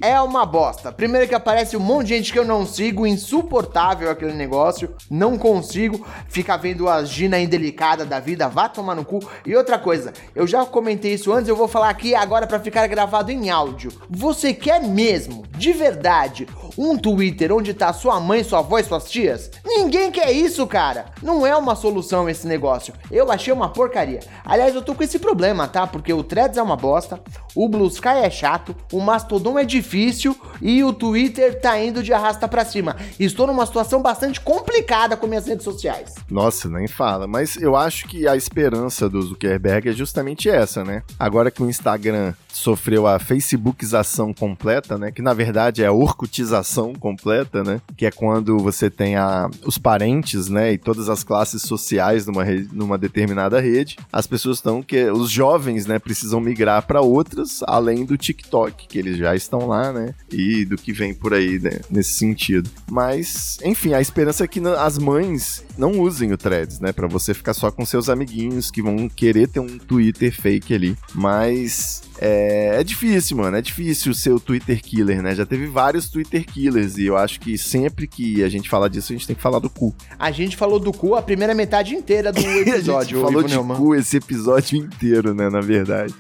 [0.04, 0.92] É uma bosta.
[0.92, 4.94] Primeiro que aparece um monte de gente que eu não sigo, insuportável aquele negócio.
[5.10, 9.22] Não consigo ficar vendo a Gina indelicada da vida, vá tomar no cu.
[9.46, 12.86] E outra coisa, eu já comentei isso antes, eu vou falar aqui agora pra ficar
[12.88, 13.94] gravado em áudio.
[14.10, 19.10] Você quer mesmo, de verdade, um Twitter onde tá sua mãe, sua avó e suas
[19.10, 19.52] tias?
[19.76, 21.06] Ninguém quer isso, cara.
[21.22, 22.94] Não é uma solução esse negócio.
[23.10, 24.20] Eu achei uma porcaria.
[24.46, 25.88] Aliás, eu tô com esse problema, tá?
[25.88, 27.20] Porque o Threads é uma bosta,
[27.56, 32.14] o Blue Sky é chato, o Mastodon é difícil e o Twitter tá indo de
[32.14, 32.96] arrasta pra cima.
[33.20, 36.14] Estou numa situação bastante complicada com minhas redes sociais.
[36.30, 37.26] Nossa, nem fala.
[37.26, 41.02] Mas eu acho que a esperança do Zuckerberg é justamente essa, né?
[41.18, 45.12] Agora que o Instagram sofreu a facebookização completa, né?
[45.12, 47.82] Que na verdade é a orcutização completa, né?
[47.98, 50.74] Que é quando você tem a, os parentes, né?
[50.74, 53.98] E todas as classes sociais numa, numa determinada rede.
[54.12, 56.00] As pessoas estão que os jovens, né?
[56.00, 60.14] Precisam migrar para outras, além do TikTok, que eles já estão lá, né?
[60.32, 61.82] E do que vem por aí, né?
[61.90, 62.70] Nesse sentido.
[62.90, 66.92] Mas, enfim, a esperança é que as mães não usem o Threads, né?
[66.92, 70.98] Pra você ficar só com seus amiguinhos que vão querer ter um Twitter fake ali.
[71.14, 73.58] Mas É, é difícil, mano.
[73.58, 75.36] É difícil ser o Twitter killer, né?
[75.36, 79.12] Já teve vários Twitter killers e eu acho que sempre que a gente fala disso,
[79.12, 79.94] a gente tem que falar do cu.
[80.18, 83.20] A gente falou do cu a primeira metade inteira do a gente episódio.
[83.22, 83.76] falou de Neumann.
[83.78, 85.50] cu esse episódio inteiro, né?
[85.50, 86.14] Na verdade.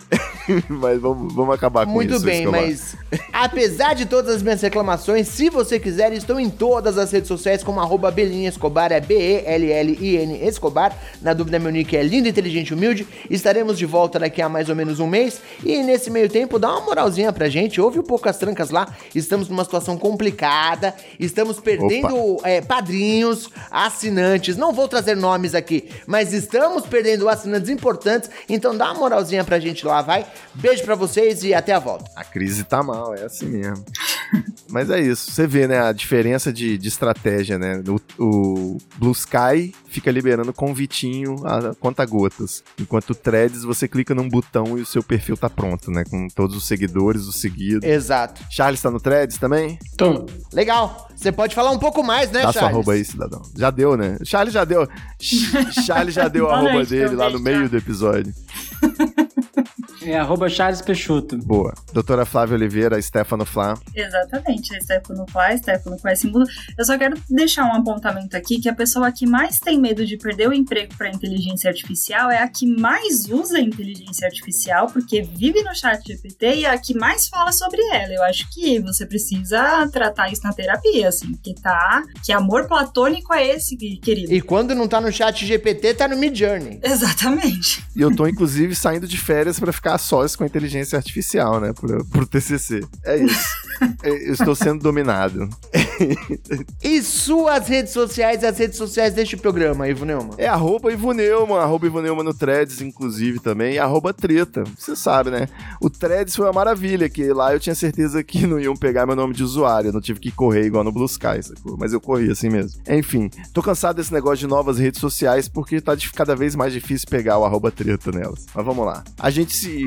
[0.67, 2.25] mas vamos, vamos acabar com Muito isso.
[2.25, 2.61] bem, Escobar.
[2.61, 2.97] mas
[3.31, 7.63] apesar de todas as minhas reclamações, se você quiser, estou em todas as redes sociais
[7.63, 10.97] como arroba Belinha Escobar, é B-E-L-L-I-N Escobar.
[11.21, 13.07] Na dúvida, meu nick é lindo, inteligente e humilde.
[13.29, 15.41] Estaremos de volta daqui a mais ou menos um mês.
[15.63, 17.79] E nesse meio tempo, dá uma moralzinha pra gente.
[17.79, 18.87] Ouve um pouco as trancas lá.
[19.13, 20.93] Estamos numa situação complicada.
[21.19, 24.57] Estamos perdendo é, padrinhos, assinantes.
[24.57, 28.29] Não vou trazer nomes aqui, mas estamos perdendo assinantes importantes.
[28.49, 30.25] Então dá uma moralzinha pra gente lá, vai.
[30.55, 32.09] Beijo pra vocês e até a volta.
[32.15, 33.85] A crise tá mal, é assim mesmo.
[34.69, 37.83] Mas é isso, você vê, né, a diferença de, de estratégia, né?
[37.87, 44.27] O, o Blue Sky fica liberando convitinho a conta-gotas, enquanto o Threads você clica num
[44.27, 46.03] botão e o seu perfil tá pronto, né?
[46.09, 47.87] Com todos os seguidores, os seguidos.
[47.87, 48.41] Exato.
[48.49, 49.77] Charles tá no Threads também?
[49.97, 50.25] Tô.
[50.51, 51.09] Legal.
[51.15, 52.73] Você pode falar um pouco mais, né, Dá sua Charles?
[52.75, 53.41] arroba aí, cidadão.
[53.55, 54.17] Já deu, né?
[54.23, 54.87] Charles já deu.
[55.85, 58.33] Charles já deu a arroba dele então, lá no meio do episódio.
[60.05, 61.37] É arroba Charles Peixoto.
[61.37, 61.73] Boa.
[61.93, 63.77] Doutora Flávia Oliveira, Stefano Flá.
[63.95, 66.45] Exatamente, a Stefano faz, Stefano faz símbolo.
[66.77, 70.17] Eu só quero deixar um apontamento aqui que a pessoa que mais tem medo de
[70.17, 75.21] perder o emprego para inteligência artificial é a que mais usa a inteligência artificial, porque
[75.21, 78.13] vive no chat GPT e é a que mais fala sobre ela.
[78.13, 82.03] Eu acho que você precisa tratar isso na terapia, assim, que tá.
[82.23, 84.33] Que amor platônico é esse, querido?
[84.33, 86.79] E quando não tá no chat GPT, tá no Mid Journey.
[86.83, 87.83] Exatamente.
[87.95, 91.73] E eu tô, inclusive, saindo de férias pra ficar sós com a inteligência artificial, né?
[91.73, 92.81] Pro, pro TCC.
[93.05, 93.43] É isso.
[94.01, 95.49] É, eu estou sendo dominado.
[96.83, 100.35] E suas redes sociais, as redes sociais deste programa, Ivo Neumann?
[100.37, 104.63] É arroba Ivoneuman, arroba Ivoneuman no Threads, inclusive, também, e arroba Treta.
[104.77, 105.47] Você sabe, né?
[105.81, 109.15] O Threads foi uma maravilha, que lá eu tinha certeza que não iam pegar meu
[109.15, 111.77] nome de usuário, eu não tive que correr igual no Blue Sky, sacou?
[111.77, 112.81] Mas eu corri assim mesmo.
[112.89, 117.07] Enfim, tô cansado desse negócio de novas redes sociais, porque tá cada vez mais difícil
[117.09, 118.45] pegar o arroba Treta nelas.
[118.53, 119.03] Mas vamos lá.
[119.19, 119.82] A gente se...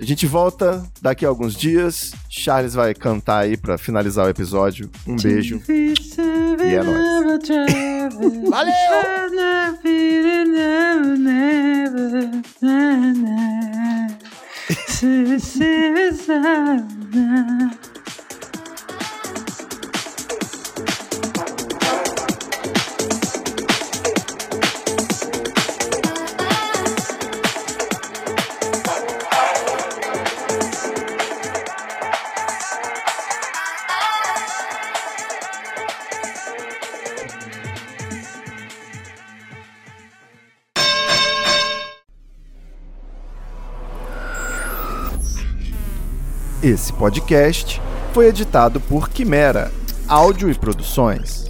[0.00, 4.90] A gente volta daqui a alguns dias, Charles vai cantar aí pra finalizar o episódio.
[5.06, 5.60] Um beijo.
[5.68, 7.20] E é nóis.
[46.62, 47.80] Esse podcast
[48.12, 49.72] foi editado por Quimera,
[50.06, 51.49] áudio e produções.